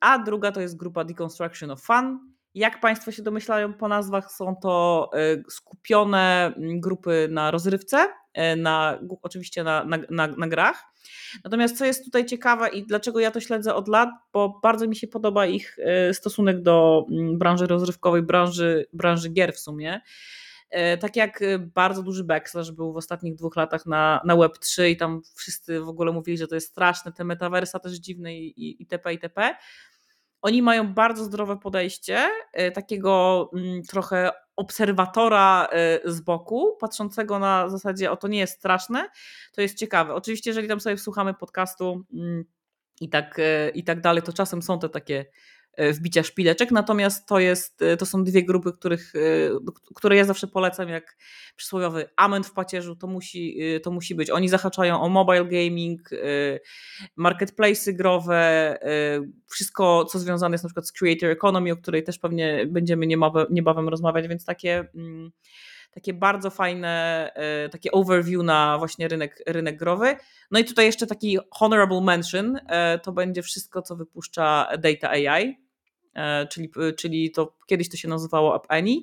a 0.00 0.18
druga 0.18 0.52
to 0.52 0.60
jest 0.60 0.76
grupa 0.76 1.04
Deconstruction 1.04 1.70
of 1.70 1.82
Fun. 1.82 2.18
Jak 2.54 2.80
Państwo 2.80 3.12
się 3.12 3.22
domyślają 3.22 3.74
po 3.74 3.88
nazwach, 3.88 4.32
są 4.32 4.56
to 4.62 5.10
e, 5.14 5.18
skupione 5.50 6.54
grupy 6.58 7.28
na 7.30 7.50
rozrywce, 7.50 8.08
e, 8.34 8.56
na, 8.56 8.98
oczywiście 9.22 9.64
na, 9.64 9.84
na, 9.84 9.98
na, 10.10 10.26
na 10.26 10.48
grach. 10.48 10.84
Natomiast 11.44 11.78
co 11.78 11.84
jest 11.84 12.04
tutaj 12.04 12.26
ciekawe 12.26 12.68
i 12.68 12.86
dlaczego 12.86 13.20
ja 13.20 13.30
to 13.30 13.40
śledzę 13.40 13.74
od 13.74 13.88
lat, 13.88 14.08
bo 14.32 14.60
bardzo 14.62 14.88
mi 14.88 14.96
się 14.96 15.06
podoba 15.06 15.46
ich 15.46 15.78
e, 15.78 16.14
stosunek 16.14 16.62
do 16.62 17.06
branży 17.38 17.66
rozrywkowej, 17.66 18.22
branży, 18.22 18.86
branży 18.92 19.28
gier 19.28 19.52
w 19.52 19.58
sumie. 19.58 20.00
E, 20.70 20.98
tak 20.98 21.16
jak 21.16 21.42
e, 21.42 21.58
bardzo 21.58 22.02
duży 22.02 22.24
backslash 22.24 22.70
był 22.70 22.92
w 22.92 22.96
ostatnich 22.96 23.34
dwóch 23.34 23.56
latach 23.56 23.86
na, 23.86 24.20
na 24.24 24.36
Web3 24.36 24.88
i 24.88 24.96
tam 24.96 25.22
wszyscy 25.34 25.80
w 25.80 25.88
ogóle 25.88 26.12
mówili, 26.12 26.38
że 26.38 26.48
to 26.48 26.54
jest 26.54 26.68
straszne, 26.68 27.12
te 27.12 27.24
metaversa 27.24 27.78
też 27.78 27.92
dziwne 27.92 28.34
i, 28.34 28.82
itp. 28.82 29.12
itp. 29.12 29.54
Oni 30.42 30.62
mają 30.62 30.94
bardzo 30.94 31.24
zdrowe 31.24 31.58
podejście, 31.58 32.30
e, 32.52 32.70
takiego 32.70 33.50
mm, 33.54 33.82
trochę 33.82 34.30
obserwatora 34.56 35.68
z 36.04 36.20
boku, 36.20 36.76
patrzącego 36.80 37.38
na 37.38 37.68
zasadzie, 37.68 38.10
o 38.10 38.16
to 38.16 38.28
nie 38.28 38.38
jest 38.38 38.58
straszne, 38.58 39.08
to 39.52 39.60
jest 39.60 39.78
ciekawe. 39.78 40.14
Oczywiście, 40.14 40.50
jeżeli 40.50 40.68
tam 40.68 40.80
sobie 40.80 40.98
słuchamy 40.98 41.34
podcastu 41.34 42.04
mm, 42.14 42.44
i 43.00 43.08
tak, 43.08 43.40
i 43.74 43.84
tak 43.84 44.00
dalej, 44.00 44.22
to 44.22 44.32
czasem 44.32 44.62
są 44.62 44.78
te 44.78 44.88
takie 44.88 45.26
wbicia 45.76 46.22
szpileczek, 46.22 46.70
natomiast 46.70 47.28
to, 47.28 47.38
jest, 47.38 47.82
e, 47.82 47.96
to 47.96 48.06
są 48.06 48.24
dwie 48.24 48.44
grupy, 48.44 48.72
których, 48.72 49.12
e, 49.14 49.20
które 49.94 50.16
ja 50.16 50.24
zawsze 50.24 50.46
polecam, 50.46 50.88
jak 50.88 51.16
przysłowiowy 51.56 52.08
amen 52.16 52.44
w 52.44 52.52
pacierzu, 52.52 52.96
to 52.96 53.06
musi, 53.06 53.58
to 53.82 53.90
musi 53.90 54.14
być. 54.14 54.30
Oni 54.30 54.48
zahaczają 54.48 55.00
o 55.00 55.08
mobile 55.08 55.44
gaming, 55.44 56.10
marketplace'y 57.16 57.92
growe, 57.92 58.78
wszystko, 59.50 60.04
co 60.04 60.18
związane 60.18 60.54
jest 60.54 60.64
na 60.64 60.68
przykład 60.68 60.88
z 60.88 60.92
creator 60.92 61.30
economy, 61.30 61.72
o 61.72 61.76
której 61.76 62.04
też 62.04 62.18
pewnie 62.18 62.66
będziemy 62.66 63.06
niebawem, 63.50 63.88
rozmawiać, 63.88 64.28
więc 64.28 64.44
takie 64.44 64.84
mm, 64.94 65.30
takie 65.90 66.14
bardzo 66.14 66.50
fajne, 66.50 67.32
takie 67.72 67.92
overview 67.92 68.42
na 68.42 68.78
właśnie 68.78 69.08
rynek, 69.08 69.42
rynek 69.46 69.76
growy. 69.76 70.16
No 70.50 70.58
i 70.58 70.64
tutaj 70.64 70.86
jeszcze 70.86 71.06
taki 71.06 71.38
honorable 71.50 72.00
mention, 72.00 72.58
to 73.02 73.12
będzie 73.12 73.42
wszystko, 73.42 73.82
co 73.82 73.96
wypuszcza 73.96 74.68
Data 74.78 75.10
AI, 75.10 75.65
E, 75.65 75.65
czyli, 76.50 76.70
e, 76.88 76.92
czyli 76.92 77.30
to 77.30 77.56
kiedyś 77.66 77.88
to 77.88 77.96
się 77.96 78.08
nazywało 78.08 78.56
App 78.56 78.66
Any 78.68 78.96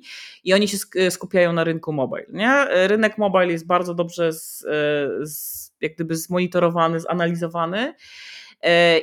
i 0.43 0.53
oni 0.53 0.67
się 0.67 0.77
skupiają 1.09 1.53
na 1.53 1.63
rynku 1.63 1.93
mobile. 1.93 2.25
Nie? 2.29 2.65
Rynek 2.87 3.17
mobile 3.17 3.47
jest 3.47 3.67
bardzo 3.67 3.93
dobrze 3.93 4.33
z, 4.33 4.65
e, 4.65 5.27
z, 5.27 5.71
jak 5.81 5.95
gdyby 5.95 6.15
zmonitorowany, 6.15 6.99
zanalizowany 6.99 7.77
E, 7.77 7.95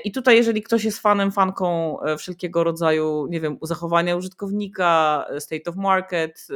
I 0.04 0.12
tutaj, 0.12 0.36
jeżeli 0.36 0.62
ktoś 0.62 0.84
jest 0.84 1.00
fanem, 1.00 1.32
fanką 1.32 2.00
e, 2.02 2.16
wszelkiego 2.16 2.64
rodzaju, 2.64 3.26
nie 3.30 3.40
wiem, 3.40 3.58
zachowania 3.62 4.16
użytkownika, 4.16 5.24
e, 5.30 5.40
state 5.40 5.70
of 5.70 5.76
market, 5.76 6.48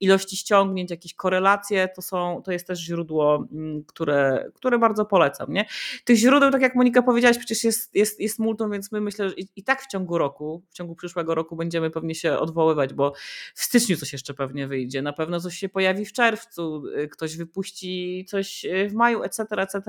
ilości 0.00 0.36
ściągnięć, 0.36 0.90
jakieś 0.90 1.14
korelacje, 1.14 1.88
to, 1.96 2.02
są, 2.02 2.42
to 2.44 2.52
jest 2.52 2.66
też 2.66 2.78
źródło, 2.78 3.46
mm, 3.52 3.84
które, 3.84 4.50
które 4.54 4.78
bardzo 4.78 5.04
polecam. 5.04 5.52
Nie? 5.52 5.64
Tych 6.04 6.16
źródeł, 6.16 6.50
tak 6.50 6.62
jak 6.62 6.74
Monika 6.74 7.02
powiedziałaś, 7.02 7.38
przecież 7.38 7.64
jest, 7.64 7.94
jest, 7.94 8.20
jest 8.20 8.38
multum, 8.38 8.70
więc 8.70 8.92
my 8.92 9.00
myślę, 9.00 9.28
że 9.28 9.34
i, 9.34 9.48
i 9.56 9.64
tak 9.64 9.82
w 9.82 9.86
ciągu 9.86 10.18
roku, 10.18 10.62
w 10.70 10.74
ciągu 10.74 10.94
przyszłego 10.94 11.34
roku 11.34 11.56
będziemy 11.56 11.90
pewnie 11.90 12.14
się 12.14 12.38
odwoływać, 12.38 12.94
bo 12.94 13.12
w 13.54 13.62
styczniu 13.62 13.96
coś 13.96 14.12
jeszcze 14.12 14.34
pewnie 14.34 14.66
wyjdzie, 14.66 15.02
na 15.02 15.12
pewno 15.12 15.40
coś 15.40 15.58
się 15.58 15.68
pojawi 15.68 16.06
w 16.06 16.12
czerwcu, 16.12 16.82
ktoś 17.10 17.36
wypuści 17.36 18.24
coś 18.28 18.66
w 18.88 18.92
maju, 18.92 19.22
etc., 19.22 19.44
etc., 19.50 19.80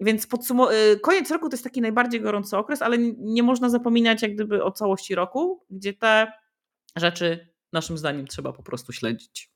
więc 0.00 0.26
y, 0.70 1.00
koniec 1.00 1.30
roku 1.30 1.48
to 1.48 1.54
jest 1.54 1.64
taki 1.64 1.80
najbardziej 1.80 2.20
gorący 2.20 2.56
okres, 2.56 2.82
ale 2.82 2.98
nie 3.18 3.42
można 3.42 3.68
zapominać 3.68 4.22
jak 4.22 4.34
gdyby 4.34 4.64
o 4.64 4.72
całości 4.72 5.14
roku, 5.14 5.64
gdzie 5.70 5.92
te 5.94 6.32
rzeczy 6.96 7.52
naszym 7.72 7.98
zdaniem 7.98 8.26
trzeba 8.26 8.52
po 8.52 8.62
prostu 8.62 8.92
śledzić. 8.92 9.50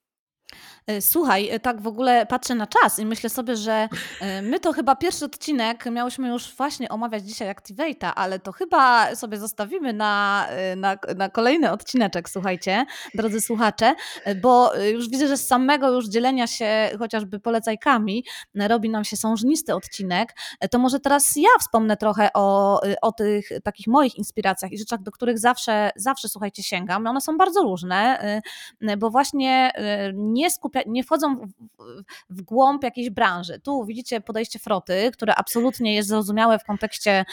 E, 0.86 1.00
słuchaj, 1.00 1.48
e, 1.50 1.60
tak 1.60 1.80
w 1.80 1.86
ogóle 1.86 2.26
patrzę 2.26 2.54
na 2.54 2.66
czas 2.66 2.98
i 2.98 3.06
myślę 3.06 3.30
sobie, 3.30 3.56
że 3.56 3.88
e, 4.20 4.42
my 4.42 4.60
to 4.60 4.72
chyba 4.72 4.96
pierwszy 4.96 5.24
odcinek 5.24 5.86
miałyśmy 5.86 6.28
już 6.28 6.56
właśnie 6.56 6.88
omawiać 6.88 7.24
dzisiaj 7.24 7.54
Activate'a, 7.54 8.12
ale 8.14 8.38
to 8.38 8.52
chyba 8.52 9.14
sobie 9.14 9.38
zostawimy 9.38 9.92
na, 9.92 10.46
na, 10.76 10.96
na 11.16 11.28
kolejny 11.28 11.70
odcineczek, 11.70 12.30
słuchajcie, 12.30 12.86
drodzy 13.14 13.40
słuchacze, 13.40 13.94
bo 14.42 14.76
już 14.76 15.08
widzę, 15.08 15.28
że 15.28 15.36
z 15.36 15.46
samego 15.46 15.90
już 15.90 16.08
dzielenia 16.08 16.46
się 16.46 16.90
chociażby 16.98 17.40
polecajkami 17.40 18.24
robi 18.54 18.90
nam 18.90 19.04
się 19.04 19.16
sążnisty 19.16 19.74
odcinek. 19.74 20.34
To 20.70 20.78
może 20.78 21.00
teraz 21.00 21.36
ja 21.36 21.48
wspomnę 21.60 21.96
trochę 21.96 22.30
o, 22.34 22.80
o 23.02 23.12
tych 23.12 23.48
takich 23.64 23.86
moich 23.86 24.14
inspiracjach 24.14 24.72
i 24.72 24.78
rzeczach, 24.78 25.02
do 25.02 25.10
których 25.10 25.38
zawsze, 25.38 25.90
zawsze 25.96 26.28
słuchajcie, 26.28 26.62
sięgam. 26.62 27.06
One 27.06 27.20
są 27.20 27.36
bardzo 27.36 27.62
różne, 27.62 28.18
bo 28.98 29.10
właśnie 29.10 29.72
nie 30.14 30.41
skupiam 30.50 30.72
skupia, 30.72 30.90
nie 30.92 31.04
wchodzą 31.04 31.36
w, 31.36 31.52
w 32.30 32.42
głąb 32.42 32.84
jakiejś 32.84 33.10
branży. 33.10 33.60
Tu 33.60 33.84
widzicie 33.84 34.20
podejście 34.20 34.58
Froty, 34.58 35.10
które 35.12 35.34
absolutnie 35.34 35.94
jest 35.94 36.08
zrozumiałe 36.08 36.58
w 36.58 36.64
kontekście 36.64 37.24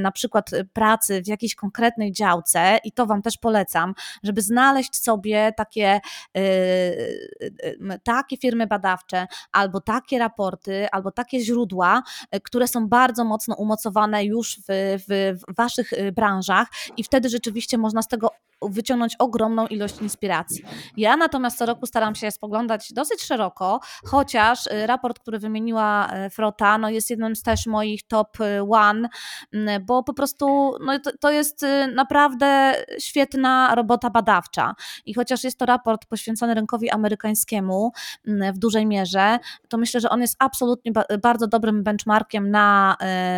na 0.00 0.12
przykład 0.12 0.50
pracy 0.72 1.22
w 1.22 1.26
jakiejś 1.26 1.54
konkretnej 1.54 2.12
działce 2.12 2.78
i 2.84 2.92
to 2.92 3.06
Wam 3.06 3.22
też 3.22 3.36
polecam, 3.36 3.94
żeby 4.22 4.42
znaleźć 4.42 4.96
sobie 4.96 5.52
takie, 5.56 6.00
yy, 6.34 7.98
takie 8.04 8.36
firmy 8.36 8.66
badawcze, 8.66 9.26
albo 9.52 9.80
takie 9.80 10.18
raporty, 10.18 10.90
albo 10.92 11.10
takie 11.10 11.40
źródła, 11.40 12.02
które 12.42 12.68
są 12.68 12.88
bardzo 12.88 13.24
mocno 13.24 13.54
umocowane 13.54 14.24
już 14.24 14.56
w, 14.56 14.64
w, 15.08 15.38
w 15.48 15.56
Waszych 15.56 15.90
branżach 16.12 16.68
i 16.96 17.04
wtedy 17.04 17.28
rzeczywiście 17.28 17.78
można 17.78 18.02
z 18.02 18.08
tego 18.08 18.30
wyciągnąć 18.68 19.16
ogromną 19.18 19.66
ilość 19.66 19.98
inspiracji. 20.02 20.64
Ja 20.96 21.16
natomiast 21.16 21.58
co 21.58 21.66
roku 21.66 21.86
staram 21.86 22.14
się 22.14 22.30
spoglądać 22.30 22.92
dosyć 22.92 23.22
szeroko, 23.22 23.80
chociaż 24.04 24.66
y, 24.66 24.86
raport, 24.86 25.18
który 25.18 25.38
wymieniła 25.38 26.08
y, 26.26 26.30
Frota, 26.30 26.78
no 26.78 26.90
jest 26.90 27.10
jednym 27.10 27.36
z 27.36 27.42
też 27.42 27.66
moich 27.66 28.02
top 28.02 28.38
one, 28.70 29.08
mm, 29.52 29.84
bo 29.86 30.02
po 30.02 30.14
prostu 30.14 30.76
no 30.80 30.98
to, 30.98 31.10
to 31.20 31.30
jest 31.30 31.66
naprawdę 31.94 32.74
świetna 32.98 33.74
robota 33.74 34.10
badawcza. 34.10 34.74
I 35.06 35.14
chociaż 35.14 35.44
jest 35.44 35.58
to 35.58 35.66
raport 35.66 36.06
poświęcony 36.06 36.54
rynkowi 36.54 36.90
amerykańskiemu 36.90 37.92
mm, 38.26 38.54
w 38.54 38.58
dużej 38.58 38.86
mierze, 38.86 39.38
to 39.68 39.78
myślę, 39.78 40.00
że 40.00 40.10
on 40.10 40.20
jest 40.20 40.36
absolutnie 40.38 40.92
bardzo 41.22 41.46
dobrym 41.46 41.82
benchmarkiem 41.82 42.50
na 42.50 42.96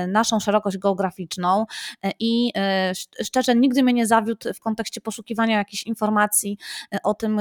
naszą 0.08 0.40
szerokość 0.40 0.78
geograficzną 0.78 1.66
i 2.20 2.52
szczerze 3.22 3.54
nigdy 3.54 3.82
mnie 3.82 3.92
nie 3.92 4.06
zawiódł 4.06 4.54
w 4.54 4.60
kontekście 4.60 5.00
poszukiwania 5.00 5.11
jakichś 5.48 5.82
informacji 5.82 6.58
e, 6.94 6.98
o 7.02 7.14
tym, 7.14 7.40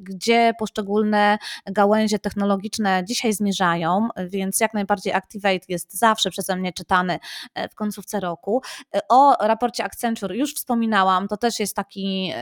gdzie 0.00 0.52
poszczególne 0.58 1.38
gałęzie 1.66 2.18
technologiczne 2.18 3.04
dzisiaj 3.04 3.32
zmierzają, 3.32 4.08
więc 4.28 4.60
jak 4.60 4.74
najbardziej 4.74 5.12
Activate 5.12 5.66
jest 5.68 5.98
zawsze 5.98 6.30
przeze 6.30 6.56
mnie 6.56 6.72
czytany 6.72 7.18
e, 7.54 7.68
w 7.68 7.74
końcówce 7.74 8.20
roku. 8.20 8.62
E, 8.94 9.00
o 9.08 9.46
raporcie 9.46 9.84
Accenture 9.84 10.36
już 10.36 10.54
wspominałam, 10.54 11.28
to 11.28 11.36
też 11.36 11.60
jest 11.60 11.76
taki, 11.76 12.32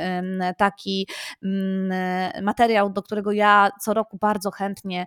taki 0.58 1.08
materiał, 2.42 2.90
do 2.90 3.02
którego 3.02 3.32
ja 3.32 3.70
co 3.80 3.94
roku 3.94 4.18
bardzo 4.20 4.50
chętnie 4.50 5.06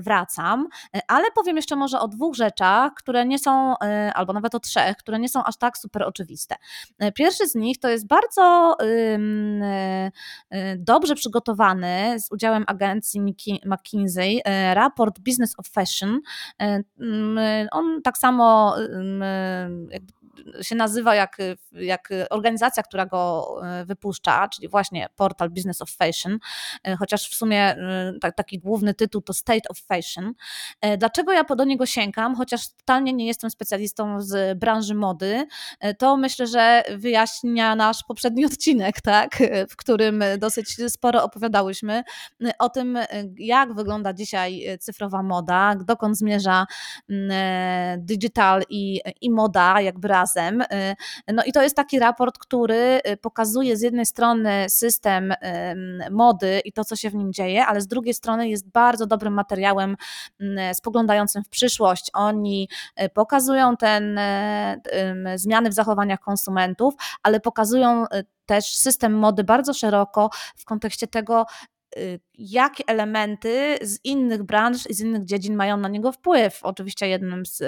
wracam, 0.00 0.68
ale 1.08 1.30
powiem 1.34 1.56
jeszcze 1.56 1.76
może 1.76 2.00
o 2.00 2.08
dwóch 2.08 2.34
rzeczach, 2.34 2.92
które 2.94 3.26
nie 3.26 3.38
są, 3.38 3.74
albo 4.14 4.32
nawet 4.32 4.54
o 4.54 4.60
trzech, 4.60 4.96
które 4.96 5.18
nie 5.18 5.28
są 5.28 5.44
aż 5.44 5.56
tak 5.56 5.78
super 5.78 6.02
oczywiste. 6.02 6.56
Pierwszy 7.14 7.48
z 7.48 7.54
nich 7.54 7.78
to 7.80 7.88
jest 7.88 8.06
bardzo 8.06 8.76
e, 8.77 8.77
e, 8.77 8.77
dobrze 10.76 11.14
przygotowany 11.14 12.20
z 12.20 12.32
udziałem 12.32 12.64
agencji 12.66 13.20
McKinsey 13.64 14.40
e, 14.44 14.74
raport 14.74 15.20
Business 15.20 15.54
of 15.58 15.68
Fashion. 15.68 16.20
On 17.70 18.02
tak 18.02 18.18
samo 18.18 18.74
się 20.62 20.74
nazywa 20.74 21.14
jak, 21.14 21.36
jak 21.72 22.08
organizacja, 22.30 22.82
która 22.82 23.06
go 23.06 23.46
e, 23.62 23.84
wypuszcza, 23.84 24.48
czyli 24.48 24.68
właśnie 24.68 25.08
portal 25.16 25.50
Business 25.50 25.82
of 25.82 25.90
Fashion, 25.90 26.38
e, 26.84 26.96
chociaż 26.96 27.30
w 27.30 27.34
sumie 27.34 27.62
e, 27.62 28.12
tak, 28.20 28.36
taki 28.36 28.58
główny 28.58 28.94
tytuł 28.94 29.22
to 29.22 29.32
State 29.32 29.68
of 29.68 29.78
Fashion. 29.78 30.32
Dlaczego 30.98 31.32
ja 31.32 31.44
do 31.44 31.64
niego 31.64 31.86
sięgam, 31.86 32.34
chociaż 32.34 32.68
totalnie 32.68 33.12
nie 33.12 33.26
jestem 33.26 33.50
specjalistą 33.50 34.20
z 34.20 34.58
branży 34.58 34.94
mody, 34.94 35.46
to 35.98 36.16
myślę, 36.16 36.46
że 36.46 36.82
wyjaśnia 36.96 37.76
nasz 37.76 38.04
poprzedni 38.08 38.44
odcinek, 38.44 39.00
tak, 39.10 39.42
w 39.70 39.76
którym 39.76 40.24
dosyć 40.38 40.76
sporo 40.88 41.24
opowiadałyśmy 41.24 42.02
o 42.58 42.68
tym, 42.68 42.98
jak 43.38 43.74
wygląda 43.74 44.12
dzisiaj 44.12 44.78
cyfrowa 44.80 45.22
moda, 45.22 45.74
dokąd 45.84 46.18
zmierza 46.18 46.66
digital 47.98 48.62
i, 48.68 49.00
i 49.20 49.30
moda 49.30 49.80
jakby 49.80 50.08
razem 50.08 50.27
razem. 50.28 50.60
Y, 50.62 50.96
no 51.32 51.42
i 51.44 51.52
to 51.52 51.62
jest 51.62 51.76
taki 51.76 51.98
raport, 51.98 52.38
który 52.38 53.00
y, 53.08 53.16
pokazuje 53.16 53.76
z 53.76 53.80
jednej 53.80 54.06
strony 54.06 54.66
system 54.68 55.34
mody 56.10 56.60
i 56.64 56.72
to, 56.72 56.84
co 56.84 56.96
się 56.96 57.10
w 57.10 57.14
nim 57.14 57.32
dzieje, 57.32 57.66
ale 57.66 57.80
z 57.80 57.86
drugiej 57.86 58.14
strony 58.14 58.48
jest 58.48 58.70
bardzo 58.70 59.06
dobrym 59.06 59.34
materiałem 59.34 59.96
spoglądającym 60.72 61.44
w 61.44 61.48
przyszłość. 61.48 62.10
Oni 62.14 62.68
y, 63.02 63.08
pokazują 63.08 63.76
ten 63.76 64.20
zmiany 65.34 65.70
w 65.70 65.74
zachowaniach 65.74 66.20
konsumentów, 66.20 66.94
ale 67.22 67.40
pokazują 67.40 68.04
też 68.46 68.74
system 68.74 69.18
mody 69.18 69.44
bardzo 69.44 69.74
szeroko 69.74 70.30
w 70.56 70.64
kontekście 70.64 71.06
tego, 71.06 71.46
Y, 71.77 71.77
jakie 72.34 72.84
elementy 72.86 73.78
z 73.82 73.98
innych 74.04 74.42
branż 74.42 74.86
i 74.90 74.94
z 74.94 75.00
innych 75.00 75.24
dziedzin 75.24 75.56
mają 75.56 75.76
na 75.76 75.88
niego 75.88 76.12
wpływ. 76.12 76.58
Oczywiście 76.62 77.08
jednym 77.08 77.46
z, 77.46 77.62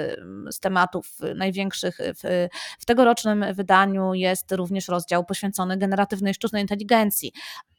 z 0.51 0.59
tematów 0.59 1.17
największych 1.35 1.97
w, 1.97 2.47
w 2.79 2.85
tegorocznym 2.85 3.45
wydaniu 3.53 4.13
jest 4.13 4.51
również 4.51 4.87
rozdział 4.87 5.25
poświęcony 5.25 5.77
generatywnej 5.77 6.33
sztucznej 6.33 6.61
inteligencji. 6.61 7.33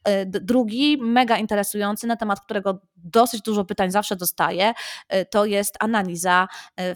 Y, 0.07 0.25
drugi, 0.25 0.97
mega 0.97 1.37
interesujący, 1.37 2.07
na 2.07 2.15
temat 2.15 2.39
którego 2.39 2.81
dosyć 2.95 3.41
dużo 3.41 3.65
pytań 3.65 3.91
zawsze 3.91 4.15
dostaję, 4.15 4.73
y, 5.13 5.25
to 5.25 5.45
jest 5.45 5.75
analiza 5.79 6.47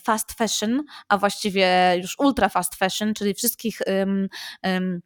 fast 0.03 0.31
fashion, 0.31 0.83
a 1.07 1.17
właściwie 1.17 1.95
już 2.01 2.19
ultra 2.19 2.49
fast 2.49 2.75
fashion, 2.75 3.13
czyli 3.13 3.33
wszystkich 3.33 3.79
um, 3.87 4.27
um, 4.63 5.01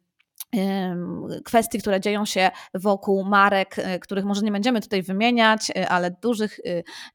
kwestii, 1.44 1.78
które 1.78 2.00
dzieją 2.00 2.24
się 2.24 2.50
wokół 2.74 3.24
marek, 3.24 3.78
e, 3.78 3.98
których 3.98 4.24
może 4.24 4.42
nie 4.42 4.52
będziemy 4.52 4.80
tutaj 4.80 5.02
wymieniać, 5.02 5.70
e, 5.70 5.88
ale 5.88 6.10
dużych 6.10 6.60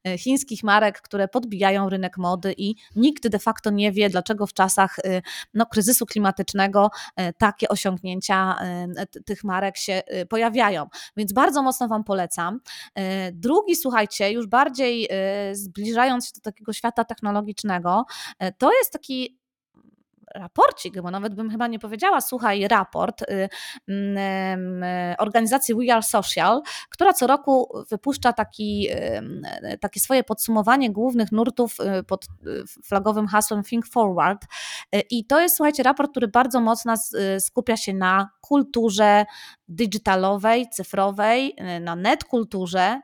e, 0.04 0.18
chińskich 0.18 0.62
marek, 0.62 1.00
które 1.00 1.28
podbijają 1.28 1.88
rynek 1.88 2.18
mody 2.18 2.54
i 2.56 2.74
nikt 2.96 3.28
de 3.28 3.38
facto 3.38 3.70
nie 3.70 3.92
wie, 3.92 4.10
dlaczego 4.10 4.46
w 4.46 4.52
czasach 4.52 4.96
no, 5.54 5.66
kryzysu 5.66 6.06
klimatycznego 6.06 6.90
takie 7.38 7.68
osiągnięcia 7.68 8.56
tych 9.24 9.44
marek 9.44 9.76
się 9.76 10.02
pojawiają. 10.28 10.86
Więc 11.16 11.32
bardzo 11.32 11.62
mocno 11.62 11.88
Wam 11.88 12.04
polecam. 12.04 12.60
Drugi, 13.32 13.76
słuchajcie, 13.76 14.32
już 14.32 14.46
bardziej 14.46 15.08
zbliżając 15.52 16.26
się 16.26 16.32
do 16.34 16.40
takiego 16.40 16.72
świata 16.72 17.04
technologicznego, 17.04 18.04
to 18.58 18.72
jest 18.72 18.92
taki 18.92 19.37
raporcik, 20.34 21.02
bo 21.02 21.10
nawet 21.10 21.34
bym 21.34 21.50
chyba 21.50 21.66
nie 21.66 21.78
powiedziała, 21.78 22.20
słuchaj, 22.20 22.68
raport 22.68 23.22
y, 23.22 23.48
mm, 23.88 24.84
organizacji 25.18 25.74
We 25.74 25.94
Are 25.94 26.02
Social, 26.02 26.62
która 26.90 27.12
co 27.12 27.26
roku 27.26 27.78
wypuszcza 27.90 28.32
taki, 28.32 28.88
takie 29.80 30.00
swoje 30.00 30.24
podsumowanie 30.24 30.92
głównych 30.92 31.32
nurtów 31.32 31.76
y, 32.00 32.04
pod 32.04 32.24
y, 32.24 32.64
flagowym 32.84 33.26
hasłem 33.26 33.64
Think 33.64 33.86
Forward. 33.86 34.46
I 35.10 35.26
to 35.26 35.40
jest, 35.40 35.56
słuchajcie, 35.56 35.82
raport, 35.82 36.10
który 36.10 36.28
bardzo 36.28 36.60
mocno 36.60 36.94
skupia 37.40 37.76
się 37.76 37.94
na 37.94 38.30
kulturze 38.40 39.24
digitalowej, 39.68 40.68
cyfrowej, 40.68 41.56
na 41.80 41.96
netkulturze, 41.96 43.00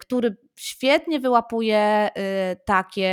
który 0.00 0.36
świetnie 0.56 1.20
wyłapuje 1.20 2.10
y, 2.52 2.56
takie, 2.64 3.10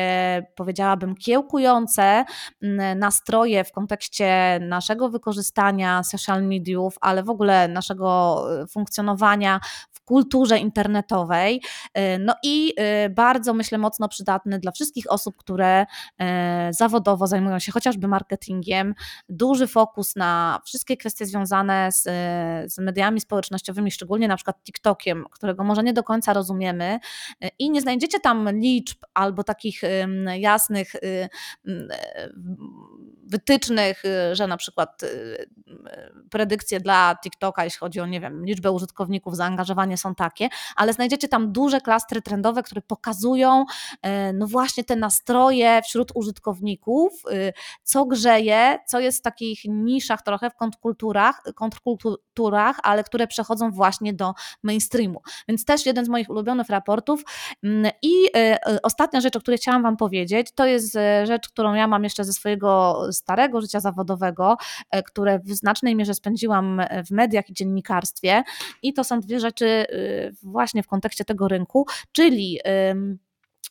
powiedziałabym, 0.55 1.15
kiełkujące 1.15 2.25
mm, 2.61 2.99
nastroje 2.99 3.63
w 3.63 3.71
kontekście 3.71 4.59
naszego 4.61 5.09
wykorzystania 5.09 6.03
social 6.03 6.43
mediów, 6.43 6.95
ale 7.01 7.23
w 7.23 7.29
ogóle 7.29 7.67
naszego 7.67 8.43
y, 8.63 8.67
funkcjonowania 8.67 9.59
kulturze 10.11 10.57
internetowej. 10.57 11.61
Y, 11.97 12.01
no 12.19 12.35
i 12.43 12.73
bardzo, 13.09 13.53
myślę, 13.53 13.77
mocno 13.77 14.09
przydatny 14.09 14.59
dla 14.59 14.71
wszystkich 14.71 15.11
osób, 15.11 15.37
które 15.37 15.85
zawodowo 16.69 17.27
zajmują 17.27 17.59
się 17.59 17.71
chociażby 17.71 18.07
marketingiem. 18.07 18.93
Duży 19.29 19.67
fokus 19.67 20.15
na 20.15 20.61
wszystkie 20.65 20.97
kwestie 20.97 21.25
związane 21.25 21.91
z, 21.91 22.03
z 22.73 22.77
mediami 22.77 23.21
społecznościowymi, 23.21 23.91
szczególnie 23.91 24.27
na 24.27 24.35
przykład 24.35 24.63
TikTokiem, 24.63 25.25
którego 25.31 25.63
może 25.63 25.83
nie 25.83 25.93
do 25.93 26.03
końca 26.03 26.33
rozumiemy, 26.33 26.99
i 27.59 27.69
nie 27.71 27.81
znajdziecie 27.81 28.19
tam 28.19 28.49
liczb 28.51 28.97
albo 29.13 29.43
takich 29.43 29.81
jasnych 30.37 30.95
y, 30.95 31.29
wytycznych, 33.31 34.05
y, 34.05 34.35
że 34.35 34.47
na 34.47 34.57
przykład 34.57 35.03
y, 35.03 35.49
predykcje 36.29 36.79
dla 36.79 37.15
TikToka, 37.23 37.63
jeśli 37.63 37.79
chodzi 37.79 37.99
o, 37.99 38.05
nie 38.05 38.19
wiem, 38.19 38.45
liczbę 38.45 38.71
użytkowników, 38.71 39.35
zaangażowanie 39.35 39.97
są 39.97 40.15
takie, 40.15 40.49
ale 40.75 40.93
znajdziecie 40.93 41.27
tam 41.27 41.51
duże 41.51 41.81
klastry 41.81 42.21
trendowe, 42.21 42.63
które 42.63 42.81
pokazują 42.81 43.65
no 44.33 44.47
właśnie 44.47 44.83
te 44.83 44.95
nastroje 44.95 45.81
wśród 45.81 46.11
użytkowników, 46.15 47.23
co 47.83 48.05
grzeje, 48.05 48.79
co 48.87 48.99
jest 48.99 49.19
w 49.19 49.21
takich 49.21 49.59
niszach 49.65 50.21
trochę 50.21 50.49
w 50.49 50.55
kontrkulturach, 50.55 51.41
kontrkulturach, 51.55 52.79
ale 52.83 53.03
które 53.03 53.27
przechodzą 53.27 53.71
właśnie 53.71 54.13
do 54.13 54.33
mainstreamu. 54.63 55.21
Więc 55.47 55.65
też 55.65 55.85
jeden 55.85 56.05
z 56.05 56.09
moich 56.09 56.29
ulubionych 56.29 56.69
raportów 56.69 57.23
Mm, 57.63 57.91
I 58.01 58.13
ostatnia 58.83 59.21
rzecz, 59.21 59.35
o 59.35 59.39
której 59.39 59.57
chciałam 59.57 59.83
Wam 59.83 59.97
powiedzieć, 59.97 60.47
to 60.55 60.65
jest 60.65 60.93
rzecz, 61.23 61.49
którą 61.49 61.73
ja 61.73 61.87
mam 61.87 62.03
jeszcze 62.03 62.23
ze 62.23 62.33
swojego 62.33 63.01
starego 63.21 63.61
życia 63.61 63.79
zawodowego, 63.79 64.57
które 65.05 65.39
w 65.39 65.51
znacznej 65.51 65.95
mierze 65.95 66.13
spędziłam 66.13 66.81
w 67.07 67.11
mediach 67.11 67.49
i 67.49 67.53
dziennikarstwie. 67.53 68.43
I 68.83 68.93
to 68.93 69.03
są 69.03 69.19
dwie 69.19 69.39
rzeczy 69.39 69.85
właśnie 70.43 70.83
w 70.83 70.87
kontekście 70.87 71.25
tego 71.25 71.47
rynku, 71.47 71.85
czyli 72.11 72.59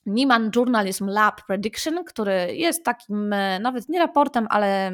Nieman 0.07 0.51
Journalism 0.57 1.07
Lab 1.07 1.47
Prediction, 1.47 2.05
który 2.05 2.57
jest 2.57 2.85
takim 2.85 3.35
nawet 3.61 3.89
nie 3.89 3.99
raportem, 3.99 4.47
ale 4.51 4.93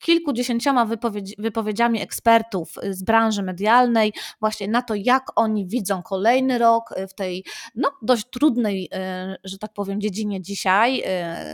kilkudziesięcioma 0.00 0.84
wypowiedzi, 0.84 1.34
wypowiedziami 1.38 2.02
ekspertów 2.02 2.74
z 2.90 3.02
branży 3.02 3.42
medialnej, 3.42 4.12
właśnie 4.40 4.68
na 4.68 4.82
to, 4.82 4.94
jak 4.94 5.26
oni 5.36 5.66
widzą 5.66 6.02
kolejny 6.02 6.58
rok 6.58 6.94
w 7.08 7.14
tej 7.14 7.44
no, 7.74 7.90
dość 8.02 8.24
trudnej, 8.30 8.90
że 9.44 9.58
tak 9.58 9.72
powiem, 9.72 10.00
dziedzinie 10.00 10.42
dzisiaj, 10.42 11.02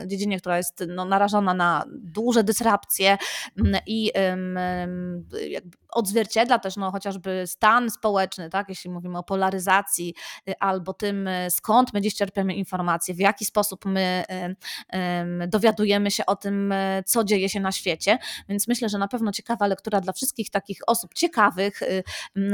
dziedzinie, 0.06 0.40
która 0.40 0.56
jest 0.56 0.84
no, 0.88 1.04
narażona 1.04 1.54
na 1.54 1.84
duże 1.88 2.44
dysrapcje 2.44 3.18
mm, 3.58 3.80
i 3.86 4.12
jakby 5.48 5.76
odzwierciedla 5.96 6.58
też 6.58 6.76
no, 6.76 6.90
chociażby 6.90 7.44
stan 7.46 7.90
społeczny, 7.90 8.50
tak, 8.50 8.68
jeśli 8.68 8.90
mówimy 8.90 9.18
o 9.18 9.22
polaryzacji 9.22 10.14
y, 10.48 10.58
albo 10.60 10.92
tym, 10.92 11.28
y, 11.28 11.50
skąd 11.50 11.92
my 11.92 12.00
dziś 12.00 12.14
czerpiemy 12.14 12.54
informacje, 12.54 13.14
w 13.14 13.18
jaki 13.18 13.44
sposób 13.44 13.84
my 13.84 14.24
dowiadujemy 15.48 16.10
się 16.10 16.26
o 16.26 16.36
tym, 16.36 16.72
y, 16.72 17.02
co 17.06 17.24
dzieje 17.24 17.48
się 17.48 17.60
na 17.60 17.72
świecie. 17.72 18.18
Więc 18.48 18.68
myślę, 18.68 18.88
że 18.88 18.98
na 18.98 19.08
pewno 19.08 19.32
ciekawa 19.32 19.66
lektura 19.66 20.00
dla 20.00 20.12
wszystkich 20.12 20.50
takich 20.50 20.78
osób 20.86 21.14
ciekawych 21.14 21.80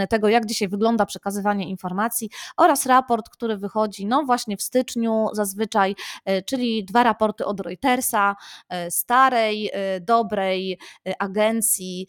tego, 0.08 0.28
jak 0.28 0.46
dzisiaj 0.46 0.68
wygląda 0.68 1.06
przekazywanie 1.06 1.68
informacji 1.68 2.30
oraz 2.56 2.86
raport, 2.86 3.28
który 3.28 3.56
wychodzi 3.56 4.06
no 4.06 4.24
właśnie 4.24 4.56
w 4.56 4.62
styczniu 4.62 5.28
zazwyczaj, 5.32 5.94
czyli 6.46 6.84
dwa 6.84 7.02
raporty 7.02 7.46
od 7.46 7.60
Reutersa, 7.60 8.36
starej, 8.90 9.70
dobrej 10.00 10.78
agencji 11.18 12.06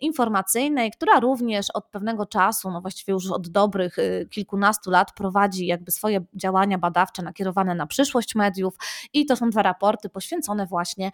informacyjnej, 0.00 0.90
która 0.90 1.20
również 1.20 1.66
od 1.74 1.88
pewnego 1.88 2.26
czasu, 2.26 2.70
no 2.70 2.80
właściwie 2.80 3.12
już 3.12 3.30
od 3.30 3.48
dobrych 3.48 3.98
y, 3.98 4.28
kilkunastu 4.30 4.90
lat 4.90 5.12
prowadzi 5.12 5.66
jakby 5.66 5.90
swoje 5.90 6.24
działania 6.34 6.78
badawcze 6.78 7.22
nakierowane 7.22 7.74
na 7.74 7.86
przyszłość 7.86 8.34
mediów 8.34 8.74
i 9.12 9.26
to 9.26 9.36
są 9.36 9.50
dwa 9.50 9.62
raporty 9.62 10.08
poświęcone 10.08 10.66
właśnie 10.66 11.10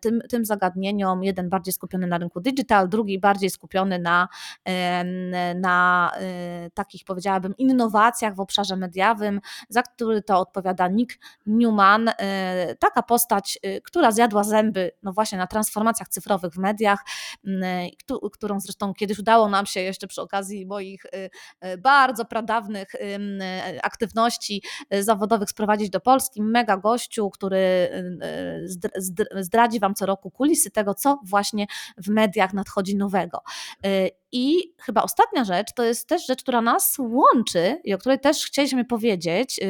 tym, 0.00 0.20
tym 0.28 0.44
zagadnieniom, 0.44 0.97
jeden 1.22 1.48
bardziej 1.48 1.72
skupiony 1.72 2.06
na 2.06 2.18
rynku 2.18 2.40
digital, 2.40 2.88
drugi 2.88 3.18
bardziej 3.20 3.50
skupiony 3.50 3.98
na, 3.98 4.28
na 5.54 6.12
y, 6.66 6.70
takich 6.70 7.04
powiedziałabym 7.04 7.56
innowacjach 7.56 8.34
w 8.34 8.40
obszarze 8.40 8.76
mediowym, 8.76 9.40
za 9.68 9.82
który 9.82 10.22
to 10.22 10.38
odpowiada 10.38 10.88
Nick 10.88 11.18
Newman, 11.46 12.08
y, 12.08 12.14
taka 12.78 13.02
postać, 13.02 13.58
która 13.84 14.12
zjadła 14.12 14.44
zęby 14.44 14.90
no 15.02 15.12
właśnie 15.12 15.38
na 15.38 15.46
transformacjach 15.46 16.08
cyfrowych 16.08 16.52
w 16.52 16.58
mediach, 16.58 17.04
którą 18.32 18.60
zresztą 18.60 18.94
kiedyś 18.94 19.18
udało 19.18 19.48
nam 19.48 19.66
się 19.66 19.80
jeszcze 19.80 20.06
przy 20.06 20.22
okazji 20.22 20.66
moich 20.66 21.02
bardzo 21.78 22.24
pradawnych 22.24 22.88
aktywności 23.82 24.62
zawodowych 25.00 25.50
sprowadzić 25.50 25.90
do 25.90 26.00
Polski. 26.00 26.42
Mega 26.42 26.76
gościu, 26.76 27.30
który 27.30 27.88
zdradzi 29.40 29.80
Wam 29.80 29.94
co 29.94 30.06
roku 30.06 30.30
kulisy 30.30 30.70
tego, 30.70 30.87
co 30.94 31.20
właśnie 31.24 31.66
w 31.96 32.08
mediach 32.08 32.52
nadchodzi 32.52 32.96
nowego. 32.96 33.42
I 34.32 34.74
chyba 34.80 35.02
ostatnia 35.02 35.44
rzecz 35.44 35.66
to 35.74 35.84
jest 35.84 36.08
też 36.08 36.26
rzecz, 36.26 36.42
która 36.42 36.60
nas 36.60 36.96
łączy 36.98 37.80
i 37.84 37.94
o 37.94 37.98
której 37.98 38.20
też 38.20 38.44
chcieliśmy 38.44 38.84
powiedzieć, 38.84 39.60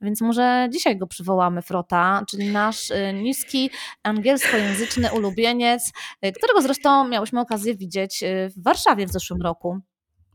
więc 0.00 0.20
może 0.20 0.68
dzisiaj 0.70 0.96
go 0.96 1.06
przywołamy, 1.06 1.62
Frota, 1.62 2.24
czyli 2.30 2.52
nasz 2.52 2.92
niski 3.14 3.70
angielskojęzyczny 4.02 5.12
ulubieniec, 5.12 5.92
którego 6.36 6.62
zresztą 6.62 7.08
miałyśmy 7.08 7.40
okazję 7.40 7.74
widzieć 7.74 8.24
w 8.56 8.62
Warszawie 8.62 9.06
w 9.06 9.12
zeszłym 9.12 9.42
roku. 9.42 9.78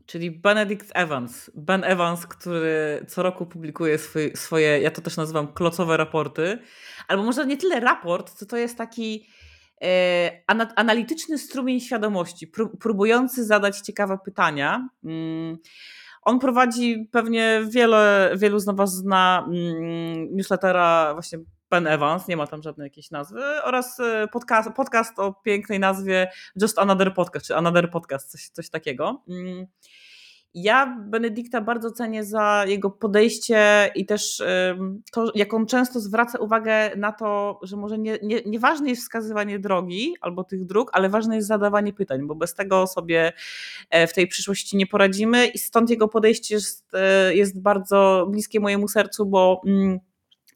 Czyli 0.06 0.30
Benedict 0.30 0.90
Evans. 0.94 1.50
Ben 1.54 1.84
Evans, 1.84 2.26
który 2.26 3.06
co 3.08 3.22
roku 3.22 3.46
publikuje 3.46 3.98
swój, 3.98 4.32
swoje, 4.36 4.80
ja 4.80 4.90
to 4.90 5.02
też 5.02 5.16
nazywam 5.16 5.52
klocowe 5.52 5.96
raporty, 5.96 6.58
albo 7.08 7.22
może 7.22 7.46
nie 7.46 7.56
tyle 7.56 7.80
raport, 7.80 8.30
co 8.30 8.46
to 8.46 8.56
jest 8.56 8.78
taki 8.78 9.26
analityczny 10.76 11.38
strumień 11.38 11.80
świadomości, 11.80 12.52
próbujący 12.80 13.44
zadać 13.44 13.80
ciekawe 13.80 14.18
pytania. 14.24 14.88
Mm, 15.04 15.58
on 16.22 16.38
prowadzi 16.38 17.08
pewnie 17.12 17.62
wiele, 17.68 18.32
wielu 18.36 18.58
z 18.58 18.76
Was 18.76 18.94
zna 18.94 19.44
mm, 19.48 20.36
newslettera 20.36 21.10
właśnie 21.12 21.38
Ben 21.70 21.86
Evans, 21.86 22.28
nie 22.28 22.36
ma 22.36 22.46
tam 22.46 22.62
żadnej 22.62 22.84
jakiejś 22.84 23.10
nazwy, 23.10 23.40
oraz 23.62 24.00
e, 24.00 24.28
podcast, 24.32 24.70
podcast 24.76 25.18
o 25.18 25.32
pięknej 25.32 25.80
nazwie 25.80 26.30
Just 26.62 26.78
Another 26.78 27.14
Podcast, 27.14 27.46
czy 27.46 27.56
Another 27.56 27.90
Podcast, 27.90 28.30
coś, 28.30 28.48
coś 28.48 28.70
takiego. 28.70 29.24
Ja 30.54 30.96
Benedykta 31.00 31.60
bardzo 31.60 31.90
cenię 31.90 32.24
za 32.24 32.64
jego 32.66 32.90
podejście 32.90 33.90
i 33.94 34.06
też 34.06 34.42
to, 35.12 35.32
jak 35.34 35.54
on 35.54 35.66
często 35.66 36.00
zwraca 36.00 36.38
uwagę 36.38 36.96
na 36.96 37.12
to, 37.12 37.60
że 37.62 37.76
może 37.76 37.98
nie, 37.98 38.18
nie, 38.22 38.42
nieważne 38.46 38.88
jest 38.88 39.02
wskazywanie 39.02 39.58
drogi 39.58 40.14
albo 40.20 40.44
tych 40.44 40.64
dróg, 40.64 40.90
ale 40.92 41.08
ważne 41.08 41.36
jest 41.36 41.48
zadawanie 41.48 41.92
pytań, 41.92 42.26
bo 42.26 42.34
bez 42.34 42.54
tego 42.54 42.86
sobie 42.86 43.32
e, 43.90 44.06
w 44.06 44.14
tej 44.14 44.26
przyszłości 44.26 44.76
nie 44.76 44.86
poradzimy 44.86 45.46
i 45.46 45.58
stąd 45.58 45.90
jego 45.90 46.08
podejście 46.08 46.54
jest, 46.54 46.94
e, 46.94 47.34
jest 47.34 47.62
bardzo 47.62 48.26
bliskie 48.30 48.60
mojemu 48.60 48.88
sercu, 48.88 49.26
bo 49.26 49.62
mm, 49.66 50.00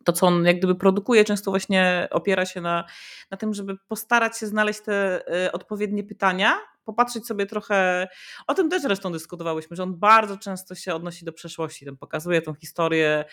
to, 0.04 0.12
co 0.12 0.26
on 0.26 0.44
jak 0.44 0.58
gdyby 0.58 0.74
produkuje, 0.74 1.24
często 1.24 1.50
właśnie 1.50 2.08
opiera 2.11 2.46
się 2.46 2.61
na, 2.61 2.84
na 3.30 3.37
tym, 3.37 3.54
żeby 3.54 3.76
postarać 3.88 4.38
się 4.38 4.46
znaleźć 4.46 4.80
te 4.80 5.28
e, 5.44 5.52
odpowiednie 5.52 6.04
pytania, 6.04 6.58
popatrzeć 6.88 7.27
sobie 7.27 7.46
trochę, 7.46 8.09
o 8.46 8.55
tym 8.55 8.70
też 8.70 8.83
zresztą 8.83 9.12
dyskutowałyśmy, 9.12 9.77
że 9.77 9.83
on 9.83 9.98
bardzo 9.98 10.37
często 10.37 10.74
się 10.74 10.94
odnosi 10.94 11.24
do 11.24 11.33
przeszłości, 11.33 11.85
tam 11.87 11.96
pokazuje 11.96 12.42
tą 12.42 12.55
historię 12.55 13.24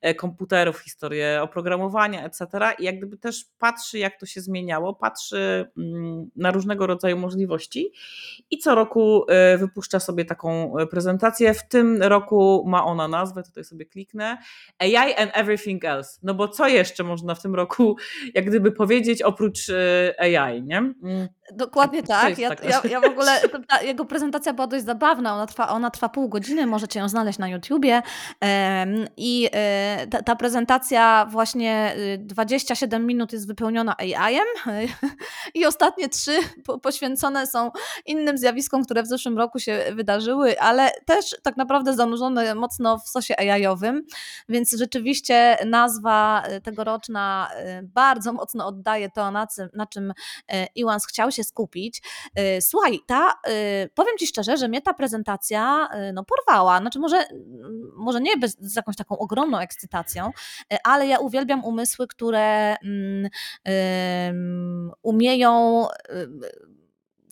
e, 0.00 0.14
komputerów, 0.14 0.78
historię 0.78 1.40
oprogramowania, 1.42 2.24
etc. 2.24 2.46
I 2.78 2.84
jak 2.84 2.98
gdyby 2.98 3.18
też 3.18 3.44
patrzy, 3.58 3.98
jak 3.98 4.20
to 4.20 4.26
się 4.26 4.40
zmieniało, 4.40 4.94
patrzy 4.94 5.70
mm, 5.78 6.30
na 6.36 6.50
różnego 6.50 6.86
rodzaju 6.86 7.16
możliwości 7.16 7.92
i 8.50 8.58
co 8.58 8.74
roku 8.74 9.24
e, 9.28 9.58
wypuszcza 9.58 10.00
sobie 10.00 10.24
taką 10.24 10.78
e, 10.78 10.86
prezentację. 10.86 11.54
W 11.54 11.68
tym 11.68 12.02
roku 12.02 12.64
ma 12.66 12.84
ona 12.84 13.08
nazwę, 13.08 13.42
tutaj 13.42 13.64
sobie 13.64 13.86
kliknę, 13.86 14.38
AI 14.78 15.14
and 15.14 15.30
Everything 15.34 15.84
Else. 15.84 16.18
No 16.22 16.34
bo 16.34 16.48
co 16.48 16.68
jeszcze 16.68 17.04
można 17.04 17.34
w 17.34 17.42
tym 17.42 17.54
roku 17.54 17.96
jak 18.34 18.44
gdyby 18.44 18.72
powiedzieć 18.72 19.22
oprócz 19.22 19.58
AI, 20.18 20.62
nie? 20.62 20.94
Dokładnie 21.52 22.02
tak. 22.02 22.38
Ja, 22.38 22.50
ja, 22.62 22.80
ja, 22.90 23.00
w 23.00 23.04
ogóle, 23.04 23.40
ta, 23.68 23.82
jego 23.82 24.04
prezentacja 24.04 24.52
była 24.52 24.66
dość 24.66 24.84
zabawna. 24.84 25.34
Ona 25.34 25.46
trwa, 25.46 25.68
ona 25.68 25.90
trwa 25.90 26.08
pół 26.08 26.28
godziny, 26.28 26.66
możecie 26.66 27.00
ją 27.00 27.08
znaleźć 27.08 27.38
na 27.38 27.48
YouTubie. 27.48 28.02
I 29.16 29.48
e, 29.52 30.06
ta, 30.10 30.22
ta 30.22 30.36
prezentacja 30.36 31.26
właśnie 31.30 31.96
27 32.18 33.02
y, 33.02 33.06
minut 33.06 33.32
jest 33.32 33.46
wypełniona 33.46 33.96
AI-em 33.96 34.46
i 35.54 35.66
ostatnie 35.66 36.08
trzy 36.08 36.38
poświęcone 36.82 37.46
są 37.46 37.70
innym 38.06 38.38
zjawiskom, 38.38 38.84
które 38.84 39.02
w 39.02 39.06
zeszłym 39.06 39.38
roku 39.38 39.58
się 39.58 39.84
wydarzyły, 39.92 40.60
ale 40.60 40.90
też 41.04 41.36
tak 41.42 41.56
naprawdę 41.56 41.94
zanurzone 41.94 42.54
mocno 42.54 42.98
w 42.98 43.08
sosie 43.08 43.34
AI-owym, 43.38 44.02
więc 44.48 44.72
rzeczywiście 44.72 45.56
nazwa 45.66 46.42
y, 46.52 46.60
tegoroczna 46.60 47.48
y, 47.80 47.82
bardzo 47.82 48.32
mocno 48.32 48.66
oddaje 48.66 49.10
to, 49.10 49.30
na, 49.30 49.46
na 49.74 49.86
czym 49.86 50.12
Iwans 50.74 51.06
chciał 51.06 51.30
się 51.32 51.37
się 51.38 51.44
skupić. 51.44 52.02
Y, 52.38 52.62
słuchaj, 52.62 53.00
ta, 53.06 53.32
y, 53.48 53.90
powiem 53.94 54.18
Ci 54.18 54.26
szczerze, 54.26 54.56
że 54.56 54.68
mnie 54.68 54.82
ta 54.82 54.94
prezentacja 54.94 55.88
y, 56.08 56.12
no, 56.12 56.24
porwała. 56.24 56.78
Znaczy 56.78 56.98
może, 56.98 57.16
mm, 57.16 57.92
może 57.96 58.20
nie 58.20 58.36
bez, 58.36 58.56
z 58.60 58.76
jakąś 58.76 58.96
taką 58.96 59.18
ogromną 59.18 59.58
ekscytacją, 59.58 60.30
ale 60.84 61.06
ja 61.06 61.18
uwielbiam 61.18 61.64
umysły, 61.64 62.06
które 62.06 62.76
um, 62.82 63.28
um, 63.66 64.92
umieją 65.02 65.86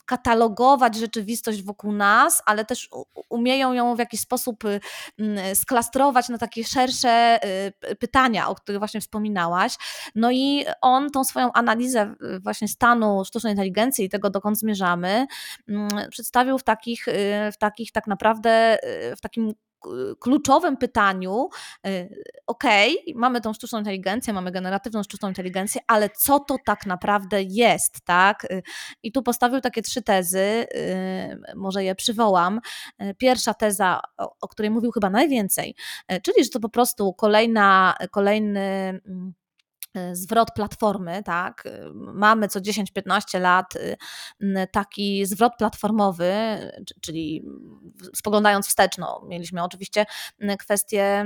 katalogować 0.07 0.95
rzeczywistość 0.95 1.63
wokół 1.63 1.91
nas, 1.91 2.41
ale 2.45 2.65
też 2.65 2.89
umieją 3.29 3.73
ją 3.73 3.95
w 3.95 3.99
jakiś 3.99 4.19
sposób 4.19 4.65
y, 4.65 4.79
mm, 5.19 5.55
sklastrować 5.55 6.29
na 6.29 6.37
takie 6.37 6.63
szersze 6.63 7.39
y, 7.91 7.95
pytania, 7.95 8.49
o 8.49 8.55
których 8.55 8.79
właśnie 8.79 9.01
wspominałaś. 9.01 9.75
No 10.15 10.31
i 10.31 10.65
on 10.81 11.11
tą 11.11 11.23
swoją 11.23 11.53
analizę 11.53 12.15
y, 12.35 12.39
właśnie 12.39 12.67
stanu 12.67 13.25
sztucznej 13.25 13.53
inteligencji 13.53 14.05
i 14.05 14.09
tego, 14.09 14.29
dokąd 14.29 14.59
zmierzamy, 14.59 15.27
mm, 15.69 15.89
przedstawił 16.09 16.57
w 16.57 16.63
takich, 16.63 17.05
w 17.53 17.57
takich 17.59 17.91
tak 17.91 18.07
naprawdę, 18.07 18.77
w 19.17 19.21
takim 19.21 19.53
kluczowym 20.19 20.77
pytaniu, 20.77 21.49
y, 21.87 22.23
ok, 22.47 22.63
mamy 23.15 23.41
tą 23.41 23.53
sztuczną 23.53 23.79
inteligencję, 23.79 24.33
mamy 24.33 24.51
generatywną 24.51 25.03
sztuczną 25.03 25.27
inteligencję, 25.27 25.81
ale 25.87 26.09
co 26.09 26.39
to 26.39 26.55
tak 26.65 26.85
naprawdę 26.85 27.43
jest, 27.43 28.01
tak? 28.01 28.45
Y, 28.45 28.63
I 29.03 29.11
tu 29.11 29.23
postawił 29.23 29.61
takie 29.61 29.81
trzy 29.81 30.01
tezy, 30.01 30.39
y, 30.39 31.55
może 31.55 31.83
je 31.83 31.95
przywołam. 31.95 32.59
Pierwsza 33.17 33.53
teza, 33.53 34.01
o 34.41 34.47
której 34.47 34.71
mówił 34.71 34.91
chyba 34.91 35.09
najwięcej, 35.09 35.75
czyli 36.23 36.43
że 36.43 36.49
to 36.49 36.59
po 36.59 36.69
prostu 36.69 37.13
kolejna, 37.13 37.95
kolejny 38.11 38.59
mm, 38.59 39.33
Y, 39.37 39.46
zwrot 40.13 40.51
platformy, 40.55 41.23
tak? 41.23 41.63
Mamy 41.93 42.47
co 42.47 42.59
10-15 42.59 43.41
lat 43.41 43.75
y, 43.75 43.97
taki 44.71 45.25
zwrot 45.25 45.53
platformowy, 45.57 46.33
czyli 47.01 47.43
spoglądając 48.15 48.67
wstecz, 48.67 48.97
no, 48.97 49.21
mieliśmy 49.27 49.63
oczywiście 49.63 50.05
kwestie 50.59 51.25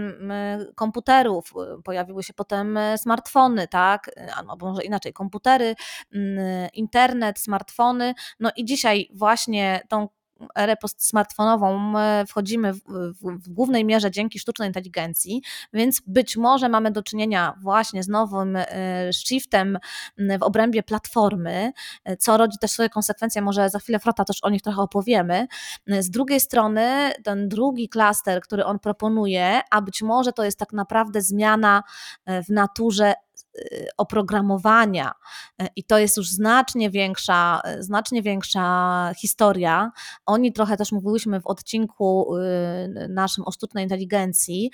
komputerów, 0.75 1.53
pojawiły 1.83 2.23
się 2.23 2.33
potem 2.33 2.79
smartfony, 2.97 3.67
tak? 3.67 4.11
Albo 4.35 4.69
może 4.69 4.83
inaczej, 4.83 5.13
komputery, 5.13 5.75
internet, 6.73 7.39
smartfony, 7.39 8.13
no 8.39 8.51
i 8.55 8.65
dzisiaj 8.65 9.09
właśnie 9.13 9.81
tą 9.89 10.07
erę 10.55 10.77
postsmartfonową 10.77 11.93
wchodzimy 12.27 12.73
w, 12.73 12.79
w, 13.21 13.43
w, 13.43 13.49
głównej 13.49 13.85
mierze 13.85 14.11
dzięki 14.11 14.39
sztucznej 14.39 14.69
inteligencji, 14.69 15.41
więc 15.73 16.01
być 16.07 16.37
może 16.37 16.69
mamy 16.69 16.91
do 16.91 17.03
czynienia 17.03 17.53
właśnie 17.61 18.03
z 18.03 18.07
nowym 18.07 18.55
e, 18.55 18.65
shiftem 19.13 19.77
w 20.39 20.43
obrębie 20.43 20.83
platformy, 20.83 21.71
e, 22.03 22.17
co 22.17 22.37
rodzi 22.37 22.57
też 22.57 22.71
swoje 22.71 22.89
konsekwencje, 22.89 23.41
może 23.41 23.69
za 23.69 23.79
chwilę 23.79 23.99
Frota 23.99 24.25
też 24.25 24.43
o 24.43 24.49
nich 24.49 24.61
trochę 24.61 24.81
opowiemy. 24.81 25.47
Z 25.87 26.09
drugiej 26.09 26.39
strony 26.39 27.11
ten 27.23 27.49
drugi 27.49 27.89
klaster, 27.89 28.41
który 28.41 28.65
on 28.65 28.79
proponuje, 28.79 29.61
a 29.71 29.81
być 29.81 30.01
może 30.01 30.33
to 30.33 30.43
jest 30.43 30.59
tak 30.59 30.73
naprawdę 30.73 31.21
zmiana 31.21 31.83
w 32.27 32.49
naturze 32.49 33.13
Y, 33.30 33.30
oprogramowania 33.97 35.11
y, 35.61 35.67
i 35.75 35.83
to 35.83 35.97
jest 35.97 36.17
już 36.17 36.29
znacznie 36.29 36.89
większa, 36.89 37.61
y, 37.79 37.83
znacznie 37.83 38.21
większa 38.21 39.11
historia. 39.17 39.91
Oni 40.25 40.53
trochę 40.53 40.77
też 40.77 40.91
mówiłyśmy 40.91 41.41
w 41.41 41.47
odcinku 41.47 42.27
naszym 43.09 43.43
o 43.47 43.51
sztucznej 43.51 43.83
inteligencji, 43.83 44.71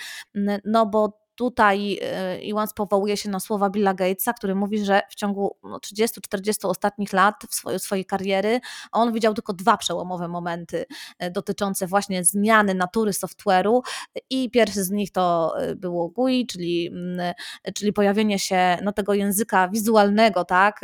no 0.66 0.86
bo 0.86 1.27
Tutaj 1.38 2.00
Iwans 2.42 2.74
powołuje 2.74 3.18
się 3.18 3.30
na 3.30 3.40
słowa 3.40 3.70
Billa 3.70 3.94
Gatesa, 3.94 4.34
który 4.34 4.56
mówi, 4.56 4.86
że 4.86 5.02
w 5.10 5.16
ciągu 5.16 5.58
30-40 5.64 6.54
no, 6.64 6.70
ostatnich 6.70 7.14
lat 7.14 7.36
w 7.50 7.80
swojej, 7.82 8.06
kariery 8.06 8.60
on 8.92 9.14
widział 9.14 9.34
tylko 9.34 9.54
dwa 9.54 9.78
przełomowe 9.78 10.28
momenty 10.28 10.86
e, 11.20 11.32
dotyczące 11.32 11.88
właśnie 11.88 12.24
zmiany 12.24 12.74
natury 12.74 13.12
software'u 13.12 13.82
i 14.30 14.52
pierwszy 14.52 14.84
z 14.84 14.92
nich 14.92 15.12
to 15.12 15.56
było 15.76 16.10
GUI, 16.10 16.48
czyli, 16.48 16.88
mm, 16.88 17.34
czyli 17.76 17.94
pojawienie 17.94 18.40
się 18.40 18.78
no, 18.84 18.92
tego 18.92 19.14
języka 19.14 19.68
wizualnego, 19.68 20.46
tak, 20.46 20.82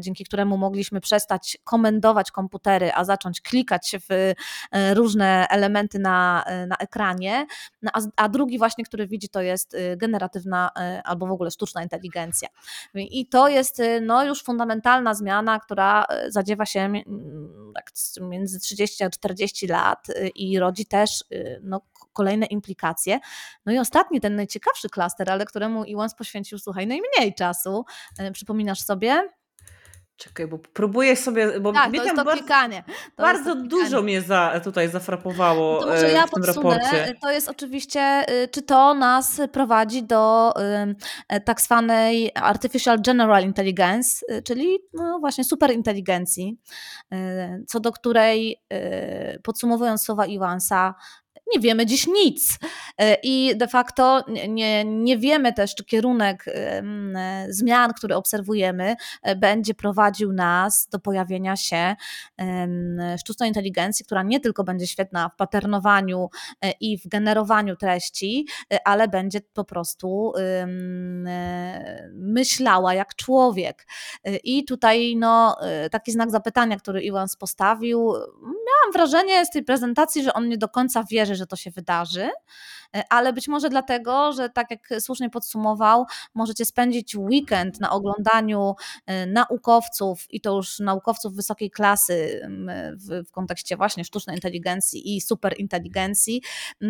dzięki 0.00 0.24
któremu 0.24 0.58
mogliśmy 0.58 1.00
przestać 1.00 1.58
komendować 1.64 2.30
komputery, 2.30 2.90
a 2.94 3.04
zacząć 3.04 3.40
klikać 3.40 3.96
w 4.10 4.32
różne 4.94 5.46
elementy 5.50 5.98
na, 5.98 6.44
na 6.68 6.76
ekranie, 6.76 7.46
no, 7.82 7.90
a, 7.94 8.00
a 8.16 8.28
drugi 8.28 8.58
właśnie, 8.58 8.84
który 8.84 9.06
widzi 9.06 9.28
to 9.28 9.42
jest 9.42 9.69
y, 9.74 9.96
generatywna 9.96 10.70
y, 10.76 11.02
albo 11.02 11.26
w 11.26 11.30
ogóle 11.30 11.50
sztuczna 11.50 11.82
inteligencja. 11.82 12.48
I 12.94 13.26
to 13.26 13.48
jest 13.48 13.80
y, 13.80 14.00
no, 14.00 14.24
już 14.24 14.42
fundamentalna 14.42 15.14
zmiana, 15.14 15.60
która 15.60 16.04
zadziewa 16.28 16.66
się 16.66 16.92
tak 17.74 17.90
między 18.20 18.60
30 18.60 19.04
a 19.04 19.10
40 19.10 19.66
lat 19.66 20.06
i 20.34 20.58
rodzi 20.58 20.86
też 20.86 21.24
no, 21.62 21.80
kolejne 22.12 22.46
implikacje. 22.46 23.20
No 23.66 23.72
i 23.72 23.78
ostatni, 23.78 24.20
ten 24.20 24.36
najciekawszy 24.36 24.88
klaster, 24.88 25.30
ale 25.30 25.44
któremu 25.44 25.84
Iwans 25.84 26.14
poświęcił, 26.14 26.58
słuchaj, 26.58 26.86
najmniej 26.86 27.34
czasu. 27.34 27.84
Przypominasz 28.32 28.80
sobie? 28.80 29.28
Czekaj, 30.20 30.46
bo 30.46 30.58
próbuję 30.58 31.16
sobie. 31.16 31.60
Bo 31.60 31.72
tak, 31.72 31.96
to 31.96 32.04
jest 32.04 32.16
to 32.16 32.24
bardzo, 32.24 32.44
bardzo 33.16 33.54
dużo 33.54 34.02
mnie 34.02 34.22
za, 34.22 34.60
tutaj 34.64 34.88
zafrapowało 34.88 35.74
no 35.74 35.86
to 35.86 35.86
może 35.86 36.10
ja 36.10 36.26
w 36.26 36.30
tym 36.30 36.42
podsunę. 36.42 36.78
raporcie. 36.78 37.14
To 37.22 37.30
jest 37.30 37.48
oczywiście, 37.48 38.24
y, 38.30 38.48
czy 38.48 38.62
to 38.62 38.94
nas 38.94 39.40
prowadzi 39.52 40.02
do 40.02 40.52
y, 41.32 41.40
tak 41.40 41.60
zwanej 41.60 42.30
Artificial 42.34 43.02
General 43.02 43.44
Intelligence, 43.44 44.26
y, 44.32 44.42
czyli 44.42 44.78
no 44.92 45.18
właśnie 45.20 45.44
superinteligencji, 45.44 46.58
co 47.66 47.80
do 47.80 47.92
której, 47.92 48.62
podsumowując 49.42 50.02
słowa 50.02 50.26
Iwansa, 50.26 50.94
nie 51.54 51.60
wiemy 51.60 51.86
dziś 51.86 52.06
nic. 52.06 52.58
E, 52.98 53.16
I 53.22 53.56
de 53.56 53.68
facto 53.68 54.24
nie, 54.48 54.84
nie 54.84 55.18
wiemy 55.18 55.52
też, 55.52 55.74
czy 55.74 55.84
kierunek 55.84 56.44
zmian, 57.48 57.92
który 57.92 58.14
obserwujemy, 58.16 58.96
e, 59.22 59.36
będzie 59.36 59.74
prowadził 59.74 60.32
nas 60.32 60.88
do 60.92 60.98
pojawienia 60.98 61.56
się 61.56 61.96
sztucznej 63.20 63.48
inteligencji, 63.48 64.04
która 64.04 64.22
nie 64.22 64.40
tylko 64.40 64.64
będzie 64.64 64.86
świetna 64.86 65.28
w 65.28 65.36
paternowaniu 65.36 66.28
e, 66.62 66.70
i 66.70 66.98
w 66.98 67.08
generowaniu 67.08 67.76
treści, 67.76 68.46
ale 68.84 69.08
będzie 69.08 69.40
po 69.52 69.64
prostu 69.64 70.32
myślała 72.12 72.94
jak 72.94 73.14
człowiek. 73.14 73.86
I 74.44 74.64
tutaj 74.64 75.16
no, 75.16 75.56
taki 75.90 76.12
znak 76.12 76.30
zapytania, 76.30 76.76
który 76.76 77.02
Iwans 77.02 77.36
postawił, 77.36 78.12
wrażenie 78.92 79.46
z 79.46 79.50
tej 79.50 79.64
prezentacji, 79.64 80.22
że 80.22 80.34
on 80.34 80.48
nie 80.48 80.58
do 80.58 80.68
końca 80.68 81.04
wierzy, 81.10 81.34
że 81.34 81.46
to 81.46 81.56
się 81.56 81.70
wydarzy, 81.70 82.30
e, 82.96 83.02
ale 83.10 83.32
być 83.32 83.48
może 83.48 83.68
dlatego, 83.68 84.32
że 84.32 84.50
tak 84.50 84.70
jak 84.70 84.88
słusznie 85.00 85.30
podsumował, 85.30 86.04
możecie 86.34 86.64
spędzić 86.64 87.16
weekend 87.16 87.80
na 87.80 87.90
oglądaniu 87.90 88.74
e, 89.06 89.26
naukowców 89.26 90.26
i 90.30 90.40
to 90.40 90.56
już 90.56 90.78
naukowców 90.78 91.34
wysokiej 91.34 91.70
klasy 91.70 92.40
w, 92.96 93.28
w 93.28 93.30
kontekście 93.30 93.76
właśnie 93.76 94.04
sztucznej 94.04 94.36
inteligencji 94.36 95.16
i 95.16 95.20
superinteligencji. 95.20 96.42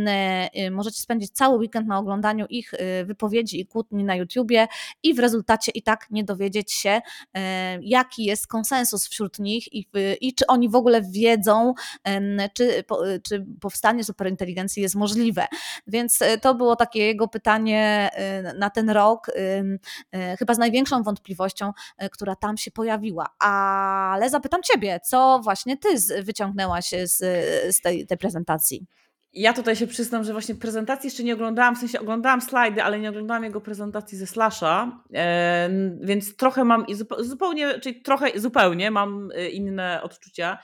E, 0.07 0.71
możecie 0.71 1.01
spędzić 1.01 1.31
cały 1.31 1.59
weekend 1.59 1.89
na 1.89 1.99
oglądaniu 1.99 2.47
ich 2.47 2.73
wypowiedzi 3.05 3.61
i 3.61 3.67
kłótni 3.67 4.05
na 4.05 4.15
YouTubie 4.15 4.67
i 5.03 5.15
w 5.15 5.19
rezultacie 5.19 5.73
i 5.75 5.83
tak 5.83 6.07
nie 6.11 6.25
dowiedzieć 6.25 6.73
się, 6.73 7.01
jaki 7.81 8.25
jest 8.25 8.47
konsensus 8.47 9.09
wśród 9.09 9.39
nich 9.39 9.75
i, 9.75 9.87
i 10.21 10.35
czy 10.35 10.47
oni 10.47 10.69
w 10.69 10.75
ogóle 10.75 11.03
wiedzą, 11.03 11.75
czy, 12.55 12.85
czy 13.23 13.47
powstanie 13.61 14.05
superinteligencji 14.05 14.51
inteligencji 14.51 14.83
jest 14.83 14.95
możliwe. 14.95 15.47
Więc 15.87 16.23
e, 16.23 16.39
to 16.39 16.55
było 16.55 16.77
takie 16.77 17.07
jego 17.07 17.29
pytanie 17.29 18.11
e, 18.13 18.55
na 18.55 18.71
ten 18.71 18.91
rok, 18.91 19.31
e, 20.13 20.37
chyba 20.37 20.55
z 20.55 20.59
największą 20.59 21.03
wątpliwością, 21.03 21.73
która 22.13 22.37
tam 22.37 22.57
się 22.57 22.71
pojawiła. 22.71 23.27
Ale 23.39 24.31
zapytam 24.31 24.63
Ciebie, 24.63 25.01
co 25.05 25.41
właśnie 25.45 25.77
Ty 25.77 25.89
wyciągnęłaś 26.23 26.91
z, 27.05 27.19
z 27.77 27.81
tej, 27.81 28.07
tej 28.07 28.19
prezentacji? 28.19 28.87
Ja 29.33 29.53
tutaj 29.53 29.77
się 29.77 29.87
przyznam, 29.87 30.25
że 30.25 30.33
właśnie 30.33 30.55
prezentacji 30.55 31.07
jeszcze 31.07 31.23
nie 31.23 31.35
oglądałam, 31.35 31.77
w 31.77 31.79
sensie 31.79 32.01
oglądałam 32.01 32.41
slajdy, 32.41 32.83
ale 32.83 33.01
nie 33.01 33.09
oglądałam 33.09 33.45
jego 33.45 33.61
prezentacji 33.61 34.19
ze 34.19 34.27
Slasha, 34.27 35.03
więc 36.01 36.37
trochę 36.37 36.65
mam, 36.65 36.87
zupełnie, 37.19 37.81
czyli 37.81 38.03
trochę 38.03 38.41
zupełnie 38.41 38.91
mam 38.91 39.29
inne 39.53 40.03
odczucia. 40.03 40.59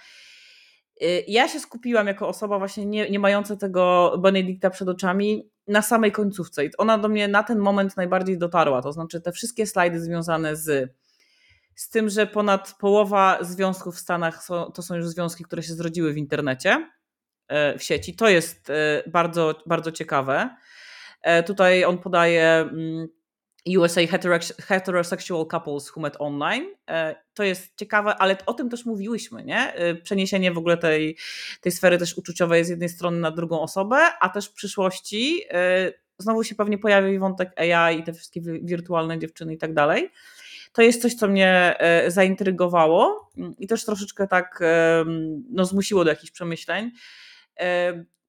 Y, 1.02 1.24
ja 1.28 1.48
się 1.48 1.60
skupiłam 1.60 2.06
jako 2.06 2.28
osoba 2.28 2.58
właśnie 2.58 2.86
nie, 2.86 3.10
nie 3.10 3.18
mająca 3.18 3.56
tego 3.56 4.14
Benedicta 4.18 4.70
przed 4.70 4.88
oczami 4.88 5.50
na 5.68 5.82
samej 5.82 6.12
końcówce 6.12 6.64
i 6.64 6.70
ona 6.78 6.98
do 6.98 7.08
mnie 7.08 7.28
na 7.28 7.42
ten 7.42 7.58
moment 7.58 7.96
najbardziej 7.96 8.38
dotarła, 8.38 8.82
to 8.82 8.92
znaczy 8.92 9.20
te 9.20 9.32
wszystkie 9.32 9.66
slajdy 9.66 10.00
związane 10.00 10.56
z 10.56 10.96
z 11.76 11.88
tym, 11.90 12.08
że 12.08 12.26
ponad 12.26 12.74
połowa 12.78 13.38
związków 13.40 13.96
w 13.96 13.98
Stanach 13.98 14.44
są, 14.44 14.72
to 14.72 14.82
są 14.82 14.94
już 14.94 15.06
związki, 15.06 15.44
które 15.44 15.62
się 15.62 15.74
zrodziły 15.74 16.12
w 16.12 16.16
internecie, 16.16 16.90
e, 17.48 17.78
w 17.78 17.82
sieci. 17.82 18.16
To 18.16 18.28
jest 18.28 18.70
e, 18.70 19.02
bardzo, 19.06 19.54
bardzo 19.66 19.92
ciekawe. 19.92 20.56
E, 21.22 21.42
tutaj 21.42 21.84
on 21.84 21.98
podaje 21.98 22.44
mm, 22.44 23.08
USA 23.66 24.00
Heterosexual 24.58 25.46
Couples 25.46 25.90
Who 25.96 26.02
Met 26.02 26.16
Online. 26.18 26.66
E, 26.88 27.16
to 27.34 27.42
jest 27.44 27.76
ciekawe, 27.76 28.16
ale 28.16 28.36
o 28.46 28.54
tym 28.54 28.70
też 28.70 28.86
mówiłyśmy, 28.86 29.44
nie? 29.44 29.74
E, 29.74 29.94
przeniesienie 29.94 30.52
w 30.52 30.58
ogóle 30.58 30.76
tej, 30.76 31.16
tej 31.60 31.72
sfery 31.72 31.98
też 31.98 32.18
uczuciowej 32.18 32.64
z 32.64 32.68
jednej 32.68 32.88
strony 32.88 33.20
na 33.20 33.30
drugą 33.30 33.60
osobę, 33.60 33.96
a 34.20 34.28
też 34.28 34.46
w 34.46 34.52
przyszłości 34.52 35.42
e, 35.50 35.92
znowu 36.18 36.44
się 36.44 36.54
pewnie 36.54 36.78
pojawi 36.78 37.18
wątek 37.18 37.60
AI 37.60 37.98
i 37.98 38.02
te 38.02 38.12
wszystkie 38.12 38.40
wirtualne 38.40 39.18
dziewczyny 39.18 39.54
i 39.54 39.58
tak 39.58 39.74
dalej. 39.74 40.10
To 40.72 40.82
jest 40.82 41.02
coś, 41.02 41.14
co 41.14 41.28
mnie 41.28 41.76
zaintrygowało 42.08 43.30
i 43.58 43.66
też 43.66 43.84
troszeczkę 43.84 44.28
tak 44.28 44.60
no, 45.50 45.64
zmusiło 45.64 46.04
do 46.04 46.10
jakichś 46.10 46.30
przemyśleń 46.30 46.90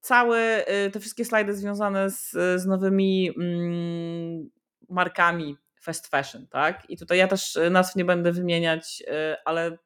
całe 0.01 0.65
te 0.93 0.99
wszystkie 0.99 1.25
slajdy 1.25 1.53
związane 1.53 2.09
z, 2.09 2.31
z 2.61 2.65
nowymi 2.65 3.31
mm, 3.37 4.49
markami 4.89 5.57
fast 5.87 6.07
fashion, 6.07 6.47
tak? 6.47 6.89
I 6.89 6.97
tutaj 6.97 7.17
ja 7.17 7.27
też 7.27 7.57
e, 7.57 7.69
nazw 7.69 7.95
nie 7.95 8.05
będę 8.05 8.31
wymieniać, 8.31 9.03
e, 9.07 9.37
ale 9.45 9.77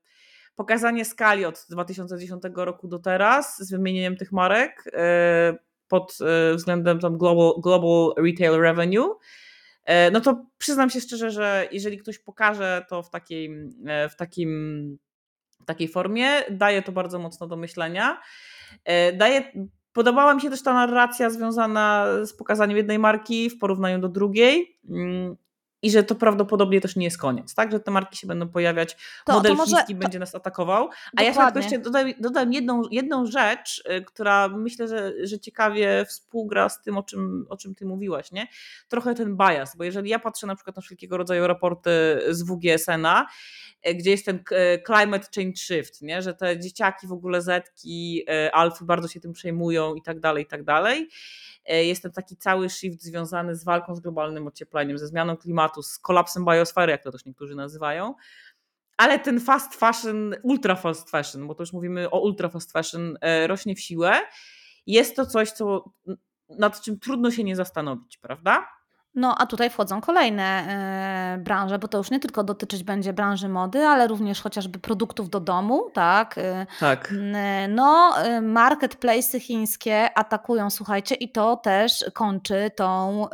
pokazanie 0.56 1.06
skali 1.06 1.46
od 1.46 1.66
2010 1.70 2.44
roku 2.56 2.88
do 2.88 3.00
teraz 3.00 3.58
z 3.58 3.72
wymienieniem 3.72 4.18
tych 4.18 4.32
marek 4.32 4.84
e, 4.94 5.58
pod 5.88 6.18
względem 6.56 7.00
tam 7.00 7.18
global, 7.18 7.62
global 7.62 8.14
retail 8.26 8.62
revenue, 8.62 9.16
no 10.12 10.22
to 10.22 10.46
przyznam 10.58 10.90
się 10.90 11.02
szczerze, 11.02 11.32
że 11.32 11.68
jeżeli 11.72 11.98
ktoś 11.98 12.20
pokaże 12.20 12.86
to 12.90 13.04
w 13.04 13.10
takiej, 13.10 13.70
w 14.10 14.16
takim, 14.16 14.98
w 15.62 15.66
takiej 15.66 15.88
formie, 15.88 16.28
daje 16.50 16.82
to 16.82 16.92
bardzo 16.92 17.20
mocno 17.20 17.48
do 17.48 17.58
myślenia. 17.58 18.22
Daje 19.14 19.52
Podobała 19.94 20.34
mi 20.34 20.42
się 20.42 20.50
też 20.50 20.64
ta 20.64 20.74
narracja 20.74 21.30
związana 21.30 22.08
z 22.26 22.34
pokazaniem 22.34 22.78
jednej 22.78 23.00
marki 23.00 23.50
w 23.50 23.60
porównaniu 23.60 24.00
do 24.00 24.10
drugiej. 24.10 24.80
I 25.82 25.92
że 25.92 26.04
to 26.04 26.16
prawdopodobnie 26.16 26.82
też 26.82 26.96
nie 26.96 27.06
jest 27.06 27.18
koniec, 27.18 27.56
tak? 27.56 27.72
Że 27.72 27.80
te 27.80 27.92
marki 27.92 28.18
się 28.18 28.28
będą 28.28 28.50
pojawiać, 28.50 28.98
to, 29.26 29.34
model 29.34 29.52
to 29.52 29.58
może, 29.58 29.76
chiński 29.76 29.94
to... 29.94 30.00
będzie 30.00 30.20
nas 30.20 30.36
atakował. 30.36 30.90
A 31.18 31.24
Dokładnie. 31.24 31.62
ja 31.62 31.68
jeszcze 31.68 31.80
dodam, 31.80 32.08
dodam 32.20 32.54
jedną, 32.54 32.82
jedną 32.92 33.26
rzecz, 33.26 33.84
y, 33.98 34.02
która 34.02 34.48
myślę, 34.48 34.88
że, 34.88 35.14
że 35.28 35.40
ciekawie 35.40 36.06
współgra 36.06 36.70
z 36.70 36.82
tym, 36.82 36.98
o 36.98 37.04
czym, 37.04 37.46
o 37.50 37.58
czym 37.58 37.76
ty 37.76 37.86
mówiłaś, 37.86 38.32
nie? 38.32 38.48
Trochę 38.88 39.16
ten 39.16 39.38
bias, 39.38 39.76
bo 39.76 39.84
jeżeli 39.84 40.10
ja 40.10 40.20
patrzę 40.20 40.48
na 40.48 40.56
przykład 40.56 40.76
na 40.76 40.82
wszelkiego 40.82 41.18
rodzaju 41.18 41.48
raporty 41.48 41.92
z 42.30 42.44
WGSN-a, 42.44 43.28
y, 43.88 43.96
gdzie 43.96 44.12
jest 44.12 44.26
ten 44.26 44.36
y, 44.36 44.84
climate 44.86 45.28
change 45.36 45.58
shift, 45.58 46.02
nie? 46.02 46.22
że 46.22 46.34
te 46.34 46.60
dzieciaki 46.60 47.08
w 47.08 47.12
ogóle 47.12 47.42
zetki, 47.42 48.26
alfy 48.54 48.86
bardzo 48.86 49.08
się 49.08 49.20
tym 49.20 49.34
przejmują 49.34 49.96
i 49.96 50.02
tak 50.02 50.20
dalej, 50.20 50.44
i 50.44 50.48
tak 50.48 50.64
dalej. 50.64 51.10
Jest 51.68 52.02
ten 52.02 52.12
taki 52.12 52.38
cały 52.38 52.70
shift 52.70 53.04
związany 53.04 53.56
z 53.56 53.64
walką 53.64 53.96
z 53.96 54.00
globalnym 54.00 54.48
ociepleniem, 54.48 54.98
ze 54.98 55.08
zmianą 55.08 55.38
klimatu, 55.38 55.71
z 55.84 56.00
kolapsem 56.00 56.46
biosfery, 56.46 56.92
jak 56.92 57.04
to 57.04 57.12
też 57.12 57.26
niektórzy 57.26 57.56
nazywają. 57.56 58.16
Ale 58.98 59.20
ten 59.20 59.40
fast 59.40 59.76
fashion, 59.76 60.36
ultra 60.44 60.76
fast 60.76 61.10
fashion, 61.10 61.48
bo 61.48 61.56
to 61.56 61.64
już 61.64 61.74
mówimy 61.74 62.10
o 62.10 62.20
ultra 62.20 62.50
fast 62.50 62.72
fashion, 62.72 63.18
e, 63.22 63.48
rośnie 63.48 63.76
w 63.76 63.80
siłę. 63.80 64.20
Jest 64.88 65.16
to 65.16 65.26
coś, 65.26 65.52
co, 65.52 65.84
nad 66.50 66.82
czym 66.82 67.00
trudno 67.00 67.32
się 67.32 67.44
nie 67.44 67.56
zastanowić, 67.56 68.18
prawda? 68.18 68.68
No, 69.16 69.36
a 69.38 69.46
tutaj 69.46 69.70
wchodzą 69.70 70.02
kolejne 70.02 70.44
e, 70.44 71.38
branże, 71.38 71.80
bo 71.80 71.88
to 71.88 71.98
już 71.98 72.12
nie 72.12 72.20
tylko 72.20 72.44
dotyczyć 72.44 72.84
będzie 72.84 73.14
branży 73.14 73.50
mody, 73.50 73.86
ale 73.86 74.08
również 74.08 74.42
chociażby 74.42 74.80
produktów 74.80 75.30
do 75.30 75.40
domu, 75.40 75.90
tak? 75.94 76.38
E, 76.38 76.66
tak. 76.80 77.14
no, 77.70 78.14
e, 78.18 78.42
marketplace 78.42 79.40
chińskie 79.40 80.18
atakują, 80.18 80.70
słuchajcie, 80.70 81.16
i 81.16 81.32
to 81.32 81.58
też 81.58 82.06
kończy 82.14 82.72
tą, 82.76 83.28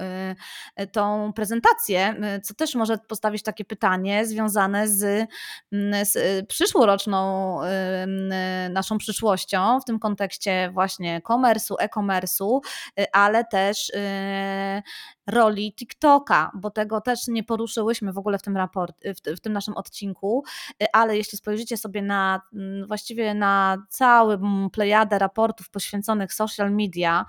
tą 0.92 1.34
prezentację, 1.34 2.16
co 2.44 2.54
też 2.54 2.76
może 2.76 2.98
postawić 2.98 3.44
takie 3.44 3.66
pytanie 3.66 4.26
związane 4.26 4.88
z, 4.88 5.30
z 6.04 6.46
przyszłoroczną 6.48 7.28
naszą 8.70 8.98
przyszłością 8.98 9.80
w 9.80 9.86
tym 9.86 10.00
kontekście 10.00 10.70
właśnie 10.74 11.22
komersu, 11.22 11.76
e-commerce'u, 11.80 12.60
ale 13.12 13.46
też 13.46 13.92
roli 15.28 15.74
TikToka, 15.74 16.52
bo 16.54 16.72
tego 16.72 17.02
też 17.02 17.28
nie 17.28 17.44
poruszyłyśmy 17.44 18.14
w 18.14 18.18
ogóle 18.18 18.38
w 18.40 18.42
tym, 18.42 18.58
raport, 18.58 18.96
w, 19.04 19.38
w 19.38 19.40
tym 19.40 19.54
naszym 19.54 19.78
odcinku, 19.78 20.44
ale 20.94 21.18
jeśli 21.18 21.38
spojrzycie 21.38 21.78
sobie 21.78 22.02
na 22.02 22.42
mm, 22.54 22.88
właściwie 22.88 23.34
na 23.34 23.78
całą 23.90 24.70
plejadę 24.70 25.20
raportów 25.20 25.70
poświęconych 25.70 26.34
social 26.34 26.72
media, 26.72 27.26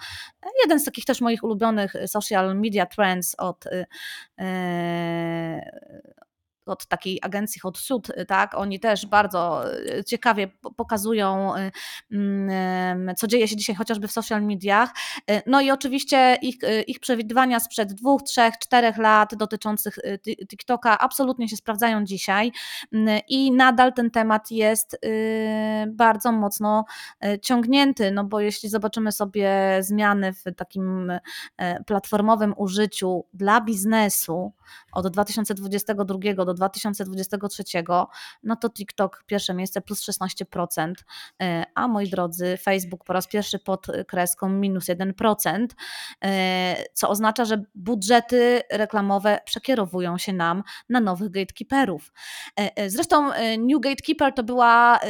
jeden 0.63 0.81
z 0.81 0.85
takich 0.85 1.05
też 1.05 1.21
moich 1.21 1.45
ulubionych 1.45 1.95
social 2.07 2.57
media 2.57 2.87
trends 2.87 3.35
od 3.39 3.65
yy, 4.39 4.45
od 6.69 6.87
takiej 6.87 7.19
agencji 7.23 7.61
Hot 7.61 7.79
Suit, 7.79 8.11
y, 8.11 8.27
tak, 8.27 8.55
oni 8.55 8.81
też 8.81 9.07
bardzo 9.07 9.73
y, 9.99 10.05
ciekawie 10.05 10.49
pokazują, 10.77 11.57
y, 11.57 11.71
mm, 12.13 13.17
co 13.17 13.27
dzieje 13.27 13.49
się 13.49 13.57
dzisiaj 13.57 13.77
chociażby 13.77 14.09
w 14.09 14.13
social 14.13 14.43
mediach. 14.43 14.91
No 15.47 15.61
i 15.61 15.71
oczywiście 15.71 16.39
ich, 16.43 16.57
ich 16.87 17.01
przewidywania 17.01 17.61
sprzed 17.61 17.93
dwóch, 17.93 18.23
trzech, 18.23 18.59
czterech 18.59 18.99
lat 18.99 19.35
dotyczących 19.35 19.99
TikToka 20.49 20.99
absolutnie 20.99 21.49
się 21.49 21.57
sprawdzają 21.57 22.05
dzisiaj. 22.05 22.53
Mm, 22.93 23.21
i 23.29 23.53
nadal 23.53 23.93
ten 23.93 24.11
temat 24.11 24.51
jest 24.51 24.97
bardzo 25.89 26.33
mocno 26.33 26.85
ciągnięty, 27.43 28.11
no 28.11 28.25
bo 28.25 28.41
jeśli 28.41 28.69
zobaczymy 28.69 29.13
sobie 29.13 29.79
zmiany 29.81 30.33
w 30.33 30.45
takim 30.57 31.13
platformowym 31.87 32.55
użyciu 32.57 33.25
dla 33.35 33.61
biznesu 33.61 34.53
od 34.93 35.09
2022 35.09 36.45
do 36.45 36.55
2023, 36.59 37.65
no 38.43 38.57
to 38.57 38.71
TikTok 38.71 39.25
pierwsze 39.27 39.55
miejsce 39.55 39.81
plus 39.81 40.03
16%, 40.03 40.93
e, 41.43 41.65
a 41.75 41.89
moi 41.89 42.09
drodzy, 42.09 42.57
Facebook 42.57 43.05
po 43.05 43.13
raz 43.13 43.29
pierwszy 43.29 43.59
pod 43.59 43.87
kreską 44.07 44.49
minus 44.49 44.89
1%, 44.89 45.67
e, 46.25 46.77
co 46.95 47.09
oznacza, 47.09 47.45
że 47.45 47.63
budżety 47.75 48.63
reklamowe 48.71 49.41
przekierowują 49.45 50.19
się 50.19 50.33
nam 50.33 50.63
na 50.89 51.01
nowych 51.01 51.31
gatekeeperów. 51.31 52.13
E, 52.57 52.91
zresztą 52.91 53.31
New 53.59 53.81
Gatekeeper 53.81 54.35
to 54.35 54.43
była 54.43 55.01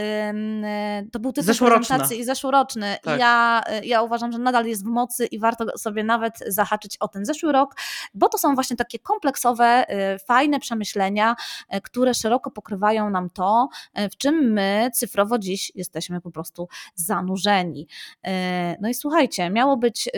to 1.12 1.18
był 1.18 1.32
tytuł 1.32 1.54
prezentacji 1.66 2.18
i 2.18 2.24
zeszłoroczny. 2.24 2.96
Tak. 3.02 3.20
Ja, 3.20 3.62
ja 3.82 4.02
uważam, 4.02 4.32
że 4.32 4.38
nadal 4.38 4.66
jest 4.66 4.84
w 4.84 4.86
mocy 4.86 5.26
i 5.26 5.38
warto 5.38 5.78
sobie 5.78 6.04
nawet 6.04 6.38
zahaczyć 6.46 6.96
o 6.96 7.08
ten 7.08 7.24
zeszły 7.24 7.52
rok, 7.52 7.74
bo 8.14 8.28
to 8.28 8.38
są 8.38 8.54
właśnie 8.54 8.76
takie 8.76 8.98
kompleksowe, 8.98 9.84
fajne 10.26 10.60
przemyślenia, 10.60 11.36
które 11.82 12.14
szeroko 12.14 12.50
pokrywają 12.50 13.10
nam 13.10 13.30
to, 13.30 13.68
e, 13.94 14.08
w 14.10 14.16
czym 14.16 14.52
my 14.52 14.90
cyfrowo 14.94 15.38
dziś 15.38 15.72
jesteśmy 15.74 16.20
po 16.20 16.30
prostu 16.30 16.68
zanurzeni. 16.94 17.86
E, 18.26 18.76
no 18.80 18.88
i 18.88 18.94
słuchajcie, 18.94 19.50
miało 19.50 19.76
być, 19.76 20.08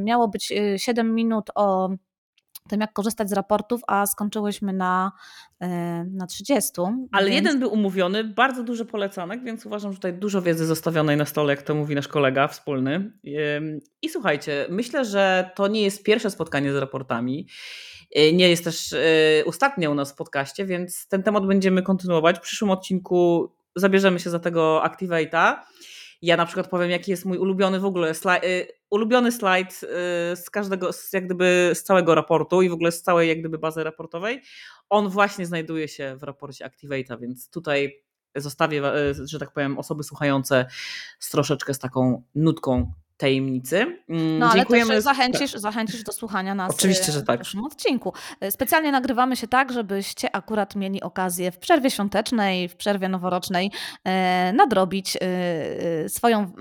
miało 0.00 0.28
być 0.28 0.52
7 0.76 1.14
minut 1.14 1.50
o 1.54 1.90
tym, 2.68 2.80
jak 2.80 2.92
korzystać 2.92 3.30
z 3.30 3.32
raportów, 3.32 3.80
a 3.86 4.06
skończyłyśmy 4.06 4.72
na, 4.72 5.12
na 6.10 6.26
30. 6.26 6.72
Ale 7.12 7.30
więc... 7.30 7.36
jeden 7.36 7.60
był 7.60 7.72
umówiony, 7.72 8.24
bardzo 8.24 8.62
dużo 8.62 8.84
polecanek, 8.84 9.44
więc 9.44 9.66
uważam, 9.66 9.92
że 9.92 9.96
tutaj 9.98 10.14
dużo 10.14 10.42
wiedzy 10.42 10.66
zostawionej 10.66 11.16
na 11.16 11.24
stole, 11.24 11.52
jak 11.52 11.62
to 11.62 11.74
mówi 11.74 11.94
nasz 11.94 12.08
kolega 12.08 12.48
wspólny. 12.48 13.12
I 14.02 14.08
słuchajcie, 14.08 14.66
myślę, 14.70 15.04
że 15.04 15.50
to 15.54 15.68
nie 15.68 15.82
jest 15.82 16.02
pierwsze 16.02 16.30
spotkanie 16.30 16.72
z 16.72 16.76
raportami. 16.76 17.46
Y, 18.18 18.32
nie 18.32 18.48
jest 18.48 18.64
też 18.64 18.92
y, 18.92 19.42
ostatnia 19.46 19.90
u 19.90 19.94
nas 19.94 20.12
w 20.12 20.14
podcaście, 20.14 20.66
więc 20.66 21.08
ten 21.08 21.22
temat 21.22 21.46
będziemy 21.46 21.82
kontynuować. 21.82 22.36
W 22.38 22.40
przyszłym 22.40 22.70
odcinku 22.70 23.52
zabierzemy 23.76 24.20
się 24.20 24.30
za 24.30 24.38
tego 24.38 24.82
Activate'a. 24.84 25.56
Ja 26.22 26.36
na 26.36 26.46
przykład 26.46 26.68
powiem, 26.68 26.90
jaki 26.90 27.10
jest 27.10 27.24
mój 27.24 27.38
ulubiony 27.38 27.80
w 27.80 27.84
ogóle 27.84 28.14
slajd, 28.14 28.44
y, 28.44 28.68
ulubiony 28.90 29.32
slajd 29.32 29.80
z 30.34 30.50
każdego, 30.50 30.92
z 30.92 31.12
jak 31.12 31.26
gdyby 31.26 31.70
z 31.74 31.82
całego 31.82 32.14
raportu 32.14 32.62
i 32.62 32.68
w 32.68 32.72
ogóle 32.72 32.92
z 32.92 33.02
całej 33.02 33.28
jak 33.28 33.40
gdyby 33.40 33.58
bazy 33.58 33.84
raportowej. 33.84 34.42
On 34.88 35.08
właśnie 35.08 35.46
znajduje 35.46 35.88
się 35.88 36.16
w 36.16 36.22
raporcie 36.22 36.66
Activate'a, 36.66 37.20
więc 37.20 37.50
tutaj 37.50 38.02
zostawię, 38.36 38.82
że 39.24 39.38
tak 39.38 39.52
powiem, 39.52 39.78
osoby 39.78 40.04
słuchające 40.04 40.66
z 41.18 41.30
troszeczkę 41.30 41.74
z 41.74 41.78
taką 41.78 42.22
nutką 42.34 42.92
tajemnicy. 43.16 43.76
Mm, 44.08 44.38
no 44.38 44.46
ale 44.46 44.54
Dziękujemy. 44.54 44.94
też 44.94 45.04
zachęcisz, 45.04 45.52
zachęcisz 45.52 46.02
do 46.02 46.12
słuchania 46.12 46.54
nas 46.54 46.74
Oczywiście, 46.74 47.12
że 47.12 47.22
tak. 47.22 47.40
w 47.40 47.42
przyszłym 47.42 47.64
odcinku. 47.64 48.12
E, 48.40 48.50
specjalnie 48.50 48.92
nagrywamy 48.92 49.36
się 49.36 49.48
tak, 49.48 49.72
żebyście 49.72 50.36
akurat 50.36 50.76
mieli 50.76 51.02
okazję 51.02 51.52
w 51.52 51.58
przerwie 51.58 51.90
świątecznej, 51.90 52.68
w 52.68 52.76
przerwie 52.76 53.08
noworocznej 53.08 53.70
e, 54.04 54.52
nadrobić 54.52 55.16
e, 55.20 56.08
swoją, 56.08 56.52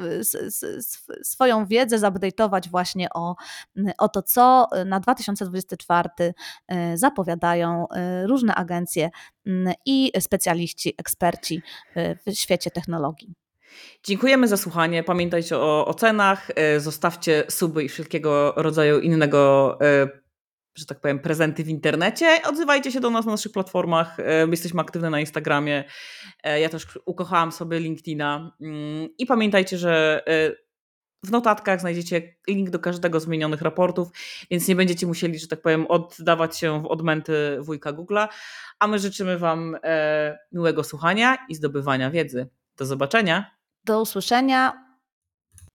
swoją 1.24 1.65
wiedzę, 1.65 1.98
zupdate'ować 1.98 2.70
właśnie 2.70 3.08
o, 3.13 3.36
o 3.98 4.10
to, 4.10 4.22
co 4.22 4.68
na 4.86 5.00
2024 5.00 6.10
zapowiadają 6.96 7.88
różne 8.26 8.56
agencje 8.56 9.10
i 9.86 10.12
specjaliści, 10.20 10.94
eksperci 10.98 11.62
w 11.96 12.34
świecie 12.34 12.72
technologii. 12.72 13.44
Dziękujemy 14.05 14.47
za 14.47 14.57
słuchanie. 14.57 15.03
Pamiętajcie 15.03 15.57
o 15.57 15.88
ocenach, 15.88 16.47
e, 16.55 16.79
zostawcie 16.79 17.43
suby 17.49 17.83
i 17.83 17.89
wszelkiego 17.89 18.53
rodzaju 18.57 18.99
innego, 18.99 19.77
e, 19.81 20.09
że 20.75 20.85
tak 20.85 20.99
powiem, 20.99 21.19
prezenty 21.19 21.63
w 21.63 21.69
internecie. 21.69 22.39
Odzywajcie 22.45 22.91
się 22.91 22.99
do 22.99 23.09
nas 23.09 23.25
na 23.25 23.31
naszych 23.31 23.51
platformach. 23.51 24.19
E, 24.19 24.47
jesteśmy 24.47 24.81
aktywne 24.81 25.09
na 25.09 25.19
Instagramie. 25.19 25.83
Ja 26.61 26.69
też 26.69 26.99
ukochałam 27.05 27.51
sobie 27.51 27.79
LinkedIna. 27.79 28.55
Mm, 28.61 29.09
I 29.17 29.25
pamiętajcie, 29.25 29.77
że 29.77 30.23
w 31.23 31.31
notatkach 31.31 31.79
znajdziecie 31.79 32.35
link 32.47 32.69
do 32.69 32.79
każdego 32.79 33.19
z 33.19 33.25
wymienionych 33.25 33.61
raportów, 33.61 34.07
więc 34.51 34.67
nie 34.67 34.75
będziecie 34.75 35.07
musieli, 35.07 35.39
że 35.39 35.47
tak 35.47 35.61
powiem, 35.61 35.88
oddawać 35.88 36.57
się 36.57 36.81
w 36.81 36.85
odmęty 36.85 37.57
wujka 37.61 37.93
Google'a. 37.93 38.27
A 38.79 38.88
my 38.88 38.99
życzymy 38.99 39.38
Wam 39.38 39.77
miłego 40.51 40.83
słuchania 40.83 41.38
i 41.49 41.55
zdobywania 41.55 42.11
wiedzy. 42.11 42.47
Do 42.77 42.85
zobaczenia. 42.85 43.55
Do 43.86 44.02
usłyszenia 44.02 44.85